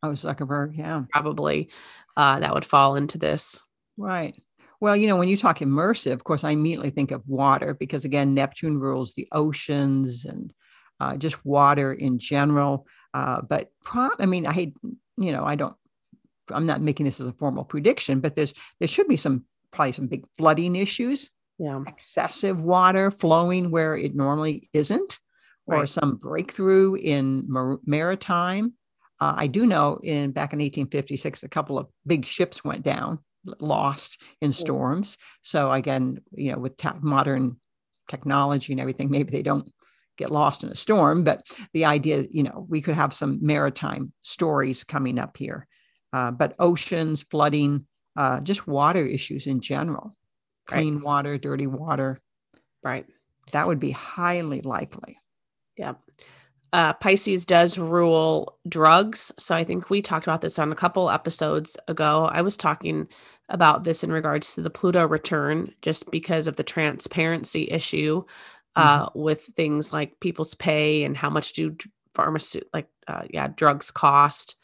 Oh, 0.03 0.09
Zuckerberg, 0.09 0.77
yeah. 0.77 1.03
Probably 1.11 1.69
uh, 2.17 2.39
that 2.39 2.53
would 2.53 2.65
fall 2.65 2.95
into 2.95 3.17
this. 3.17 3.63
Right. 3.97 4.35
Well, 4.81 4.95
you 4.95 5.07
know, 5.07 5.17
when 5.17 5.29
you 5.29 5.37
talk 5.37 5.59
immersive, 5.59 6.11
of 6.11 6.23
course, 6.23 6.43
I 6.43 6.51
immediately 6.51 6.89
think 6.89 7.11
of 7.11 7.27
water 7.27 7.73
because, 7.73 8.05
again, 8.05 8.33
Neptune 8.33 8.79
rules 8.79 9.13
the 9.13 9.27
oceans 9.31 10.25
and 10.25 10.53
uh, 10.99 11.17
just 11.17 11.43
water 11.45 11.93
in 11.93 12.19
general. 12.19 12.85
Uh, 13.13 13.41
but 13.41 13.69
pro- 13.83 14.11
I 14.19 14.25
mean, 14.25 14.45
I 14.45 14.51
hate, 14.51 14.75
you 15.17 15.31
know, 15.31 15.45
I 15.45 15.55
don't, 15.55 15.75
I'm 16.51 16.65
not 16.65 16.81
making 16.81 17.05
this 17.05 17.21
as 17.21 17.27
a 17.27 17.33
formal 17.33 17.63
prediction, 17.63 18.19
but 18.19 18.35
there's, 18.35 18.53
there 18.79 18.87
should 18.87 19.07
be 19.07 19.17
some, 19.17 19.45
probably 19.71 19.93
some 19.93 20.07
big 20.07 20.25
flooding 20.37 20.75
issues. 20.75 21.29
Yeah. 21.57 21.81
Excessive 21.87 22.59
water 22.59 23.11
flowing 23.11 23.71
where 23.71 23.95
it 23.95 24.13
normally 24.13 24.69
isn't, 24.73 25.19
or 25.67 25.87
some 25.87 26.17
breakthrough 26.17 26.95
in 26.95 27.45
mar- 27.47 27.79
maritime. 27.85 28.73
Uh, 29.25 29.33
I 29.35 29.47
do 29.47 29.65
know 29.65 29.99
in 30.03 30.29
back 30.29 30.53
in 30.53 30.59
1856, 30.59 31.41
a 31.41 31.49
couple 31.49 31.79
of 31.79 31.87
big 32.05 32.25
ships 32.25 32.63
went 32.63 32.83
down, 32.83 33.17
lost 33.59 34.21
in 34.39 34.53
storms. 34.53 35.17
So 35.41 35.71
again, 35.71 36.19
you 36.31 36.51
know, 36.51 36.59
with 36.59 36.77
ta- 36.77 36.99
modern 37.01 37.59
technology 38.07 38.71
and 38.71 38.79
everything, 38.79 39.09
maybe 39.09 39.31
they 39.31 39.41
don't 39.41 39.67
get 40.15 40.29
lost 40.29 40.63
in 40.63 40.69
a 40.69 40.75
storm, 40.75 41.23
but 41.23 41.41
the 41.73 41.85
idea, 41.85 42.27
you 42.29 42.43
know, 42.43 42.67
we 42.69 42.81
could 42.81 42.93
have 42.93 43.15
some 43.15 43.39
maritime 43.41 44.13
stories 44.21 44.83
coming 44.83 45.17
up 45.17 45.37
here. 45.37 45.65
Uh, 46.13 46.29
but 46.29 46.55
oceans, 46.59 47.23
flooding, 47.23 47.87
uh, 48.15 48.41
just 48.41 48.67
water 48.67 49.03
issues 49.03 49.47
in 49.47 49.59
general, 49.59 50.15
clean 50.67 50.97
right. 50.97 51.03
water, 51.03 51.37
dirty 51.39 51.65
water. 51.65 52.21
Right. 52.83 53.07
That 53.53 53.65
would 53.65 53.79
be 53.79 53.89
highly 53.89 54.61
likely. 54.61 55.17
Yeah. 55.77 55.95
Uh, 56.75 56.91
Pisces 56.91 57.45
does 57.45 57.77
rule 57.77 58.59
drugs. 58.67 59.31
So 59.39 59.55
I 59.55 59.63
think 59.63 59.89
we 59.89 60.01
talked 60.01 60.27
about 60.27 60.41
this 60.41 60.59
on 60.59 60.73
a 60.73 60.75
couple 60.75 61.09
episodes 61.09 61.77
ago. 61.87 62.25
I 62.25 62.41
was 62.41 62.57
talking 62.57 63.07
about 63.47 63.85
this 63.85 64.03
in 64.03 64.11
regards 64.11 64.55
to 64.55 64.61
the 64.61 64.69
Pluto 64.69 65.07
return, 65.07 65.73
just 65.81 66.11
because 66.11 66.47
of 66.47 66.57
the 66.57 66.65
transparency 66.65 67.69
issue 67.71 68.25
uh, 68.75 69.05
mm-hmm. 69.05 69.21
with 69.21 69.43
things 69.55 69.93
like 69.93 70.19
people's 70.19 70.53
pay 70.53 71.05
and 71.05 71.15
how 71.15 71.29
much 71.29 71.53
do 71.53 71.77
pharmacy 72.13 72.63
like 72.73 72.89
uh, 73.07 73.23
yeah 73.29 73.47
drugs 73.47 73.89
cost. 73.89 74.57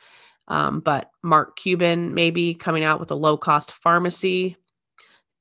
Um, 0.49 0.81
but 0.81 1.11
Mark 1.23 1.55
Cuban 1.55 2.13
maybe 2.13 2.53
coming 2.55 2.83
out 2.83 2.99
with 2.99 3.11
a 3.11 3.15
low 3.15 3.37
cost 3.37 3.71
pharmacy. 3.71 4.57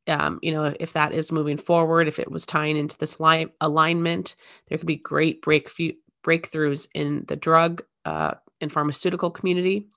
Um, 0.07 0.39
you 0.41 0.53
know, 0.53 0.73
if 0.79 0.93
that 0.93 1.15
is 1.15 1.33
moving 1.33 1.57
forward, 1.57 2.07
if 2.07 2.21
it 2.21 2.31
was 2.31 2.47
tying 2.47 2.77
into 2.77 2.97
this 2.97 3.19
line 3.19 3.51
alignment, 3.61 4.37
there 4.69 4.79
could 4.79 4.87
be 4.87 4.95
great 4.95 5.43
break 5.43 5.69
breakthroughs 6.25 6.89
in 6.95 7.25
the 7.29 7.37
drug 7.37 7.83
uh, 8.05 8.33
and 8.61 8.73
pharmaceutical 8.73 9.31
community. 9.31 9.89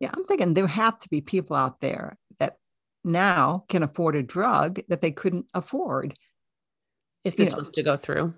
Yeah, 0.00 0.10
I'm 0.14 0.24
thinking 0.24 0.54
there 0.54 0.66
have 0.66 0.98
to 1.00 1.08
be 1.08 1.20
people 1.20 1.56
out 1.56 1.80
there 1.80 2.18
that 2.38 2.58
now 3.04 3.64
can 3.68 3.82
afford 3.82 4.16
a 4.16 4.22
drug 4.22 4.80
that 4.88 5.00
they 5.00 5.10
couldn't 5.10 5.46
afford 5.54 6.14
if 7.24 7.36
this 7.36 7.50
you 7.50 7.52
know, 7.52 7.58
was 7.58 7.70
to 7.70 7.82
go 7.82 7.96
through. 7.96 8.34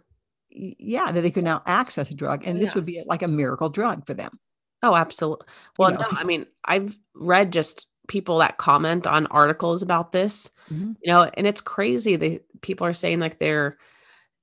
Yeah, 0.50 1.12
that 1.12 1.20
they 1.20 1.30
could 1.30 1.44
now 1.44 1.62
access 1.66 2.10
a 2.10 2.14
drug, 2.14 2.46
and 2.46 2.60
this 2.60 2.74
would 2.74 2.86
be 2.86 3.02
like 3.06 3.22
a 3.22 3.28
miracle 3.28 3.68
drug 3.68 4.06
for 4.06 4.14
them. 4.14 4.38
Oh, 4.82 4.94
absolutely. 4.94 5.46
Well, 5.78 5.90
you 5.90 5.98
know, 5.98 6.04
no, 6.12 6.18
I 6.18 6.24
mean, 6.24 6.46
I've 6.64 6.96
read 7.14 7.52
just 7.52 7.86
people 8.08 8.38
that 8.38 8.58
comment 8.58 9.06
on 9.06 9.26
articles 9.26 9.82
about 9.82 10.12
this, 10.12 10.50
mm-hmm. 10.70 10.92
you 11.02 11.12
know, 11.12 11.28
and 11.34 11.46
it's 11.46 11.60
crazy. 11.60 12.16
They 12.16 12.40
people 12.60 12.86
are 12.86 12.94
saying 12.94 13.20
like 13.20 13.38
they're 13.38 13.78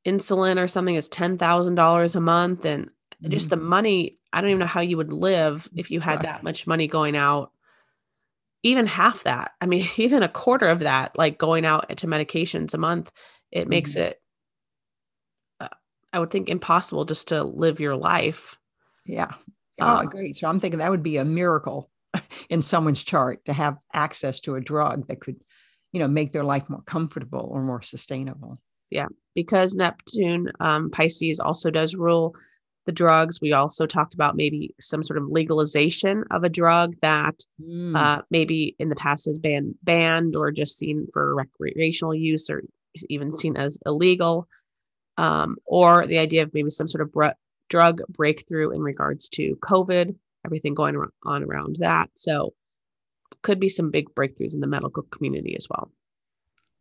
insulin 0.06 0.62
or 0.62 0.68
something 0.68 0.96
is 0.96 1.10
$10,000 1.10 2.16
a 2.16 2.20
month 2.20 2.66
and 2.66 2.86
mm-hmm. 2.86 3.32
just 3.32 3.50
the 3.50 3.58
money, 3.58 4.16
I 4.32 4.42
don't 4.42 4.50
even 4.50 4.60
know 4.60 4.66
how 4.66 4.82
you 4.82 4.98
would 4.98 5.14
live 5.14 5.70
if 5.76 5.92
you 5.92 6.00
had 6.00 6.18
right. 6.18 6.24
that 6.24 6.44
much 6.44 6.68
money 6.68 6.88
going 6.88 7.16
out. 7.16 7.52
Even 8.64 8.88
half 8.88 9.24
that. 9.24 9.52
I 9.60 9.66
mean, 9.66 9.88
even 9.98 10.24
a 10.24 10.30
quarter 10.30 10.68
of 10.68 10.80
that 10.80 11.18
like 11.18 11.38
going 11.38 11.66
out 11.66 11.96
to 11.98 12.08
medications 12.08 12.74
a 12.74 12.78
month, 12.78 13.12
it 13.52 13.62
mm-hmm. 13.62 13.70
makes 13.70 13.96
it 13.96 14.22
uh, 15.60 15.70
I 16.12 16.20
would 16.20 16.32
think 16.32 16.50
impossible 16.50 17.06
just 17.06 17.30
to 17.30 17.44
live 17.44 17.80
your 17.80 17.96
life. 17.96 18.58
Yeah. 19.06 19.32
Oh, 19.82 19.98
um, 19.98 20.06
great. 20.06 20.38
So 20.38 20.48
I'm 20.48 20.60
thinking 20.60 20.80
that 20.80 20.92
would 20.92 21.04
be 21.04 21.18
a 21.18 21.26
miracle 21.26 21.90
in 22.50 22.62
someone's 22.62 23.04
chart 23.04 23.46
to 23.46 23.54
have 23.54 23.78
access 23.94 24.40
to 24.42 24.56
a 24.56 24.62
drug 24.62 25.08
that 25.08 25.20
could, 25.20 25.38
you 25.92 26.00
know, 26.00 26.08
make 26.08 26.32
their 26.32 26.44
life 26.44 26.70
more 26.70 26.84
comfortable 26.84 27.50
or 27.52 27.62
more 27.64 27.82
sustainable. 27.82 28.58
Yeah, 28.94 29.08
because 29.34 29.76
Neptune 29.76 30.52
um, 30.60 30.92
Pisces 30.92 31.40
also 31.40 31.72
does 31.72 31.96
rule 31.96 32.36
the 32.86 32.92
drugs. 32.92 33.42
We 33.42 33.54
also 33.54 33.86
talked 33.86 34.14
about 34.14 34.36
maybe 34.36 34.76
some 34.80 35.04
sort 35.04 35.18
of 35.18 35.30
legalization 35.30 36.26
of 36.32 36.44
a 36.44 36.50
drug 36.50 36.96
that 37.02 37.40
mm. 37.62 37.98
uh, 37.98 38.22
maybe 38.30 38.76
in 38.78 38.90
the 38.90 38.96
past 38.96 39.26
has 39.26 39.40
been 39.40 39.76
banned 39.84 40.36
or 40.36 40.52
just 40.52 40.78
seen 40.78 41.08
for 41.14 41.34
recreational 41.34 42.14
use 42.14 42.50
or 42.50 42.62
even 43.10 43.32
seen 43.32 43.58
as 43.58 43.80
illegal. 43.86 44.48
Um, 45.18 45.58
or 45.66 46.06
the 46.06 46.18
idea 46.18 46.44
of 46.44 46.54
maybe 46.54 46.70
some 46.70 46.88
sort 46.88 47.02
of 47.04 47.12
br- 47.12 47.38
drug 47.70 48.02
breakthrough 48.10 48.72
in 48.72 48.82
regards 48.82 49.30
to 49.30 49.56
COVID 49.64 50.16
everything 50.46 50.74
going 50.74 50.96
on 51.26 51.44
around 51.44 51.78
that. 51.80 52.10
So 52.16 52.54
could 53.42 53.60
be 53.60 53.70
some 53.70 53.92
big 53.92 54.14
breakthroughs 54.16 54.54
in 54.54 54.60
the 54.60 54.68
medical 54.68 55.04
community 55.04 55.56
as 55.56 55.68
well. 55.70 55.92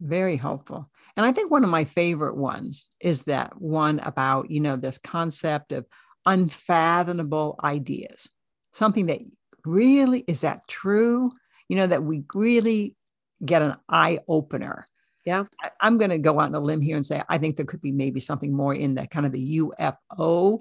Very 0.01 0.37
helpful. 0.37 0.89
And 1.17 1.27
I 1.27 1.33
think 1.33 1.51
one 1.51 1.65
of 1.65 1.71
my 1.71 1.85
favorite 1.85 2.37
ones 2.37 2.87
is 3.01 3.25
that 3.25 3.61
one 3.61 3.99
about, 4.01 4.51
you 4.51 4.61
know, 4.61 4.77
this 4.77 4.99
concept 4.99 5.73
of 5.73 5.87
unfathomable 6.25 7.59
ideas. 7.63 8.29
Something 8.73 9.07
that 9.07 9.21
really 9.65 10.25
is 10.27 10.41
that 10.43 10.67
true? 10.69 11.31
You 11.69 11.77
know, 11.77 11.87
that 11.87 12.03
we 12.03 12.25
really 12.35 12.97
get 13.45 13.63
an 13.63 13.77
eye 13.89 14.21
opener. 14.29 14.87
Yeah. 15.25 15.45
I, 15.63 15.87
am 15.87 15.99
going 15.99 16.11
to 16.11 16.19
go 16.19 16.41
out 16.41 16.47
on 16.47 16.55
a 16.55 16.61
limb 16.61 16.81
here 16.81 16.97
and 16.97 17.07
say 17.07 17.23
I 17.29 17.39
think 17.39 17.57
there 17.57 17.67
could 17.67 17.81
be 17.81 17.93
maybe 17.93 18.21
something 18.21 18.53
more 18.53 18.75
in 18.75 18.97
that 18.97 19.11
kind 19.11 19.27
of 19.27 19.33
the 19.33 19.61
UFO 19.61 20.61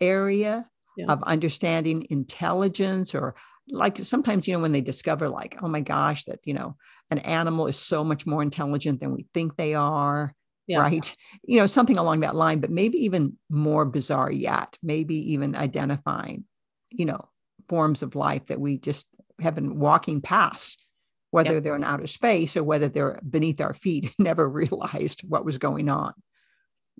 area 0.00 0.64
yeah. 0.96 1.06
of 1.08 1.22
understanding 1.24 2.06
intelligence 2.10 3.14
or 3.14 3.34
like 3.68 4.04
sometimes 4.04 4.46
you 4.46 4.54
know 4.54 4.60
when 4.60 4.72
they 4.72 4.80
discover 4.80 5.28
like 5.28 5.56
oh 5.60 5.68
my 5.68 5.80
gosh 5.80 6.24
that 6.24 6.38
you 6.44 6.54
know 6.54 6.76
an 7.10 7.18
animal 7.20 7.66
is 7.66 7.76
so 7.76 8.02
much 8.04 8.26
more 8.26 8.42
intelligent 8.42 9.00
than 9.00 9.12
we 9.12 9.26
think 9.32 9.56
they 9.56 9.74
are 9.74 10.32
yeah. 10.66 10.78
right 10.78 11.14
you 11.44 11.58
know 11.58 11.66
something 11.66 11.98
along 11.98 12.20
that 12.20 12.36
line 12.36 12.60
but 12.60 12.70
maybe 12.70 12.98
even 12.98 13.36
more 13.50 13.84
bizarre 13.84 14.30
yet 14.30 14.76
maybe 14.82 15.32
even 15.32 15.54
identifying 15.54 16.44
you 16.90 17.04
know 17.04 17.28
forms 17.68 18.02
of 18.02 18.14
life 18.14 18.46
that 18.46 18.60
we 18.60 18.78
just 18.78 19.06
have 19.40 19.54
been 19.54 19.78
walking 19.78 20.20
past 20.20 20.82
whether 21.30 21.54
yeah. 21.54 21.60
they're 21.60 21.76
in 21.76 21.84
outer 21.84 22.06
space 22.06 22.56
or 22.56 22.64
whether 22.64 22.88
they're 22.88 23.20
beneath 23.28 23.60
our 23.60 23.74
feet 23.74 24.12
never 24.18 24.48
realized 24.48 25.22
what 25.28 25.44
was 25.44 25.58
going 25.58 25.88
on 25.88 26.12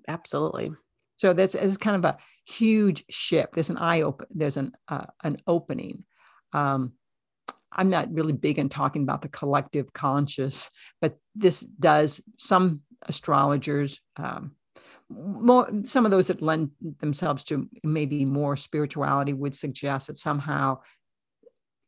absolutely 0.07 0.71
so 1.17 1.33
that's 1.33 1.55
it's 1.55 1.77
kind 1.77 1.95
of 1.95 2.05
a 2.05 2.17
huge 2.45 3.03
shift. 3.09 3.53
There's 3.53 3.69
an 3.69 3.77
eye 3.77 4.01
open. 4.01 4.27
There's 4.29 4.57
an 4.57 4.71
uh, 4.87 5.05
an 5.23 5.37
opening. 5.45 6.05
Um, 6.53 6.93
I'm 7.71 7.89
not 7.89 8.13
really 8.13 8.33
big 8.33 8.59
in 8.59 8.69
talking 8.69 9.03
about 9.03 9.21
the 9.21 9.27
collective 9.27 9.93
conscious, 9.93 10.69
but 11.01 11.17
this 11.35 11.61
does 11.61 12.21
some 12.37 12.81
astrologers, 13.03 13.99
um, 14.17 14.51
more 15.09 15.69
some 15.83 16.05
of 16.05 16.11
those 16.11 16.27
that 16.27 16.41
lend 16.41 16.71
themselves 16.99 17.43
to 17.45 17.69
maybe 17.83 18.25
more 18.25 18.57
spirituality 18.57 19.31
would 19.31 19.55
suggest 19.55 20.07
that 20.07 20.17
somehow, 20.17 20.79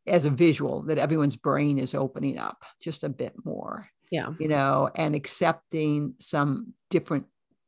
as 0.08 0.26
a 0.26 0.30
visual, 0.30 0.84
that 0.84 0.98
everyone's 0.98 1.36
brain 1.36 1.78
is 1.78 1.94
opening 1.94 2.38
up 2.38 2.63
just 2.82 3.04
a 3.04 3.10
bit 3.10 3.34
more. 3.44 3.88
Yeah, 4.10 4.34
you 4.39 4.48
know, 4.48 4.89
and 4.96 5.15
accepting 5.15 6.15
some 6.20 6.74
different 6.89 7.26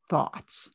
thoughts 0.09 0.69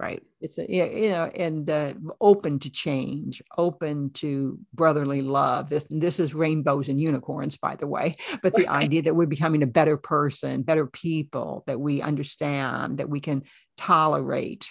right. 0.00 0.22
It's 0.40 0.58
a 0.58 0.66
you 0.68 1.10
know 1.10 1.26
and 1.26 1.68
uh, 1.68 1.94
open 2.20 2.58
to 2.60 2.70
change 2.70 3.42
open 3.58 4.10
to 4.14 4.58
brotherly 4.72 5.20
love. 5.20 5.68
This 5.68 5.86
this 5.90 6.18
is 6.18 6.34
rainbows 6.34 6.88
and 6.88 6.98
unicorns 6.98 7.58
by 7.58 7.76
the 7.76 7.86
way 7.86 8.16
but 8.42 8.54
the 8.54 8.68
idea 8.68 9.02
that 9.02 9.14
we're 9.14 9.26
becoming 9.26 9.62
a 9.62 9.66
better 9.66 9.96
person 9.96 10.62
better 10.62 10.86
people 10.86 11.64
that 11.66 11.78
we 11.78 12.00
understand 12.00 12.98
that 12.98 13.10
we 13.10 13.20
can 13.20 13.42
tolerate. 13.76 14.70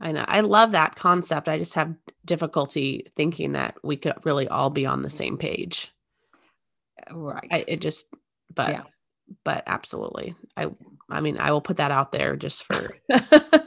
I 0.00 0.12
know. 0.12 0.24
I 0.28 0.40
love 0.40 0.72
that 0.72 0.94
concept. 0.94 1.48
I 1.48 1.58
just 1.58 1.74
have 1.74 1.94
difficulty 2.24 3.06
thinking 3.16 3.52
that 3.52 3.76
we 3.82 3.96
could 3.96 4.14
really 4.24 4.46
all 4.46 4.68
be 4.68 4.84
on 4.84 5.02
the 5.02 5.10
same 5.10 5.38
page. 5.38 5.90
Right. 7.10 7.48
I, 7.50 7.64
it 7.66 7.80
just 7.80 8.06
but 8.54 8.70
yeah. 8.70 8.82
but 9.44 9.64
absolutely. 9.66 10.34
I 10.56 10.68
i 11.08 11.20
mean 11.20 11.38
i 11.38 11.52
will 11.52 11.60
put 11.60 11.76
that 11.76 11.92
out 11.92 12.10
there 12.12 12.36
just 12.36 12.64
for 12.64 12.96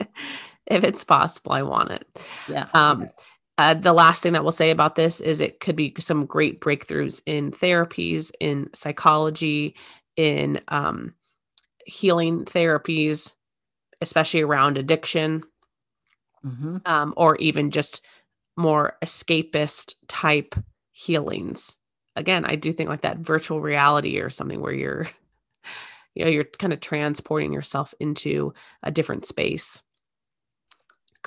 if 0.66 0.84
it's 0.84 1.04
possible, 1.04 1.52
I 1.52 1.62
want 1.62 1.90
it. 1.90 2.20
Yeah. 2.48 2.68
Um, 2.74 3.10
uh, 3.58 3.74
the 3.74 3.92
last 3.92 4.22
thing 4.22 4.32
that 4.32 4.42
we'll 4.42 4.52
say 4.52 4.70
about 4.70 4.94
this 4.94 5.20
is 5.20 5.40
it 5.40 5.60
could 5.60 5.76
be 5.76 5.94
some 5.98 6.24
great 6.24 6.62
breakthroughs 6.62 7.20
in 7.26 7.50
therapies, 7.50 8.32
in 8.40 8.70
psychology, 8.72 9.76
in 10.16 10.60
um, 10.68 11.14
healing 11.84 12.46
therapies, 12.46 13.34
especially 14.00 14.40
around 14.40 14.78
addiction, 14.78 15.42
mm-hmm. 16.42 16.78
um, 16.86 17.12
or 17.18 17.36
even 17.36 17.70
just 17.70 18.02
more 18.56 18.96
escapist 19.04 19.94
type 20.08 20.54
healings. 20.92 21.76
Again, 22.16 22.44
I 22.46 22.56
do 22.56 22.72
think 22.72 22.88
like 22.88 23.02
that 23.02 23.18
virtual 23.18 23.60
reality 23.60 24.20
or 24.20 24.30
something 24.30 24.60
where 24.60 24.72
you're 24.72 25.06
you 26.14 26.24
know 26.24 26.30
you're 26.30 26.44
kind 26.44 26.72
of 26.72 26.80
transporting 26.80 27.52
yourself 27.52 27.92
into 28.00 28.54
a 28.82 28.90
different 28.90 29.26
space 29.26 29.82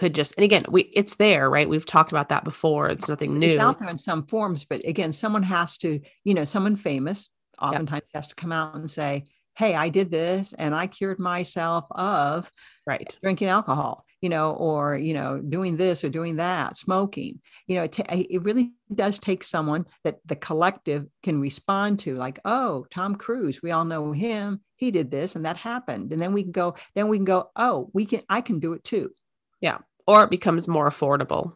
could 0.04 0.16
just 0.16 0.34
and 0.38 0.44
again 0.44 0.66
we 0.70 0.82
it's 0.94 1.16
there 1.16 1.50
right? 1.50 1.70
We've 1.70 1.86
talked 1.86 2.12
about 2.12 2.30
that 2.30 2.44
before. 2.44 2.90
It's 2.90 3.08
nothing 3.08 3.40
new. 3.40 3.50
it's 3.50 3.60
out 3.60 3.80
there 3.80 3.90
in 3.90 3.98
some 3.98 4.26
forms 4.28 4.66
but 4.66 4.86
again 4.86 5.14
someone 5.14 5.44
has 5.44 5.78
to 5.80 6.00
you 6.24 6.34
know 6.34 6.46
someone 6.46 6.76
famous 6.76 7.30
oftentimes 7.62 8.04
yep. 8.08 8.16
has 8.16 8.28
to 8.28 8.36
come 8.36 8.52
out 8.52 8.76
and 8.76 8.90
say 8.90 9.24
hey 9.56 9.76
i 9.76 9.88
did 9.88 10.10
this 10.10 10.54
and 10.54 10.74
i 10.74 10.88
cured 10.88 11.20
myself 11.20 11.86
of 11.92 12.52
right. 12.88 13.18
drinking 13.22 13.48
alcohol 13.48 14.04
you 14.24 14.30
know 14.30 14.52
or 14.52 14.98
you 14.98 15.14
know 15.14 15.40
doing 15.40 15.76
this 15.76 16.04
or 16.04 16.10
doing 16.10 16.38
that 16.38 16.78
smoking. 16.78 17.42
You 17.68 17.76
know 17.76 17.84
it, 17.84 17.92
t- 17.92 18.04
it 18.10 18.42
really 18.44 18.72
does 18.96 19.20
take 19.20 19.44
someone 19.44 19.86
that 20.06 20.20
the 20.26 20.38
collective 20.38 21.06
can 21.22 21.42
respond 21.42 22.00
to 22.00 22.16
like 22.16 22.40
oh 22.46 22.86
tom 22.90 23.16
cruise 23.16 23.62
we 23.62 23.72
all 23.72 23.86
know 23.86 24.14
him. 24.14 24.62
He 24.78 24.92
did 24.92 25.12
this 25.12 25.36
and 25.36 25.46
that 25.46 25.58
happened. 25.58 26.14
And 26.14 26.22
then 26.22 26.32
we 26.34 26.44
can 26.44 26.54
go 26.54 26.76
then 26.96 27.10
we 27.10 27.18
can 27.18 27.26
go 27.26 27.52
oh 27.58 27.90
we 27.94 28.06
can 28.06 28.22
i 28.30 28.40
can 28.40 28.60
do 28.60 28.74
it 28.74 28.84
too. 28.86 29.12
Yeah. 29.60 29.80
Or 30.08 30.24
it 30.24 30.30
becomes 30.30 30.68
more 30.68 30.90
affordable. 30.90 31.54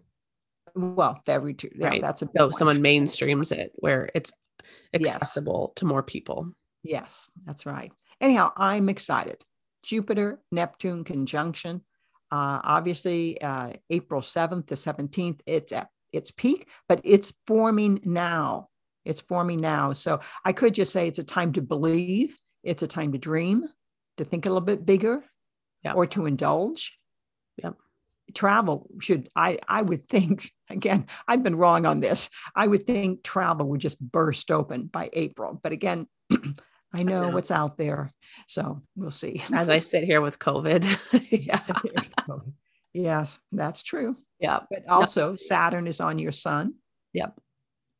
Well, 0.76 1.22
every 1.28 1.54
two. 1.54 1.72
Yeah, 1.76 1.90
right. 1.90 2.02
That's 2.02 2.22
a 2.22 2.30
so 2.38 2.52
someone 2.52 2.80
mainstreams 2.80 3.52
it 3.52 3.72
where 3.76 4.10
it's 4.14 4.32
accessible 4.94 5.70
yes. 5.72 5.80
to 5.80 5.86
more 5.86 6.04
people. 6.04 6.52
Yes, 6.84 7.28
that's 7.46 7.66
right. 7.66 7.92
Anyhow, 8.22 8.52
I'm 8.56 8.90
excited. 8.90 9.44
Jupiter 9.84 10.40
Neptune 10.52 11.04
conjunction. 11.04 11.82
Uh, 12.32 12.60
obviously, 12.64 13.42
uh, 13.42 13.74
April 13.90 14.22
7th 14.22 14.68
to 14.68 14.76
17th, 14.76 15.40
it's 15.46 15.72
at 15.72 15.90
its 16.12 16.32
peak, 16.32 16.68
but 16.88 17.02
it's 17.04 17.34
forming 17.46 18.02
now. 18.04 18.70
It's 19.06 19.22
forming 19.22 19.62
now. 19.62 19.94
So 19.94 20.20
I 20.44 20.52
could 20.52 20.74
just 20.74 20.92
say 20.92 21.08
it's 21.08 21.20
a 21.20 21.24
time 21.24 21.54
to 21.54 21.62
believe, 21.62 22.36
it's 22.64 22.84
a 22.84 22.88
time 22.88 23.14
to 23.14 23.18
dream, 23.18 23.66
to 24.18 24.26
think 24.26 24.46
a 24.46 24.50
little 24.50 24.62
bit 24.62 24.86
bigger, 24.86 25.24
yeah. 25.84 25.94
or 25.94 26.06
to 26.08 26.26
indulge. 26.26 26.98
Yep 27.64 27.78
travel 28.34 28.88
should 29.00 29.30
i 29.36 29.58
i 29.68 29.82
would 29.82 30.04
think 30.04 30.52
again 30.70 31.06
i've 31.28 31.44
been 31.44 31.56
wrong 31.56 31.86
on 31.86 32.00
this. 32.00 32.30
I 32.56 32.68
would 32.68 32.86
think 32.86 33.24
travel 33.24 33.68
would 33.70 33.82
just 33.82 34.00
burst 34.00 34.52
open 34.52 34.88
by 34.88 35.10
april. 35.14 35.60
But 35.62 35.72
again 35.72 36.08
i 36.94 37.04
know, 37.04 37.24
I 37.24 37.28
know. 37.28 37.30
what's 37.30 37.52
out 37.52 37.78
there 37.78 38.10
so 38.48 38.82
we'll 38.96 39.12
see. 39.12 39.44
As 39.54 39.70
i 39.70 39.80
sit 39.80 40.04
here 40.04 40.22
with 40.22 40.40
covid. 40.40 40.84
Yeah. 42.94 43.14
yes 43.14 43.40
that's 43.52 43.84
true. 43.84 44.16
Yeah. 44.40 44.60
But 44.70 44.88
also 44.90 45.36
saturn 45.36 45.88
is 45.88 46.02
on 46.02 46.20
your 46.20 46.32
sun. 46.32 46.74
Yep. 47.14 47.40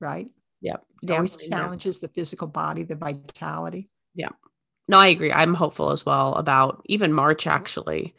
Right? 0.02 0.28
Yep. 0.62 0.84
It 1.04 1.12
always 1.12 1.36
challenges 1.36 2.00
the 2.00 2.08
physical 2.08 2.48
body 2.48 2.84
the 2.84 2.96
vitality. 2.96 3.90
Yeah. 4.16 4.30
No 4.88 4.98
i 4.98 5.08
agree. 5.08 5.32
I'm 5.32 5.54
hopeful 5.54 5.92
as 5.92 6.06
well 6.06 6.34
about 6.36 6.82
even 6.86 7.14
march 7.14 7.48
actually 7.48 8.16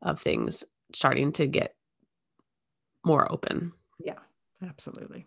of 0.00 0.20
things 0.20 0.64
starting 0.94 1.32
to 1.32 1.46
get 1.46 1.74
more 3.04 3.30
open. 3.30 3.72
Yeah, 3.98 4.18
absolutely. 4.66 5.26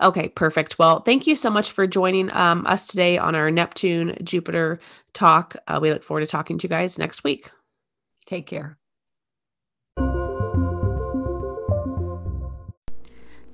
Okay, 0.00 0.28
perfect. 0.28 0.78
Well, 0.78 1.00
thank 1.00 1.26
you 1.26 1.34
so 1.34 1.50
much 1.50 1.72
for 1.72 1.86
joining 1.86 2.30
um, 2.36 2.66
us 2.66 2.86
today 2.86 3.16
on 3.16 3.34
our 3.34 3.50
Neptune 3.50 4.16
Jupiter 4.22 4.78
talk. 5.14 5.56
Uh, 5.66 5.78
we 5.80 5.90
look 5.90 6.02
forward 6.02 6.20
to 6.20 6.26
talking 6.26 6.58
to 6.58 6.64
you 6.64 6.68
guys 6.68 6.98
next 6.98 7.24
week. 7.24 7.50
Take 8.26 8.46
care. 8.46 8.76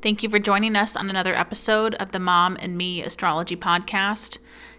Thank 0.02 0.24
you 0.24 0.28
for 0.28 0.40
joining 0.40 0.74
us 0.74 0.96
on 0.96 1.08
another 1.08 1.36
episode 1.36 1.94
of 1.94 2.10
the 2.10 2.18
Mom 2.18 2.56
and 2.58 2.76
Me 2.76 3.04
Astrology 3.04 3.54
Podcast. 3.54 4.38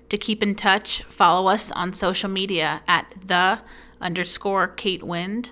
To 0.10 0.18
keep 0.18 0.44
in 0.44 0.54
touch, 0.54 1.02
follow 1.04 1.48
us 1.48 1.72
on 1.72 1.94
social 1.94 2.30
media 2.30 2.82
at 2.90 3.14
the 3.26 3.58
underscore 4.02 4.68
Kate 4.68 5.04
Wind. 5.04 5.52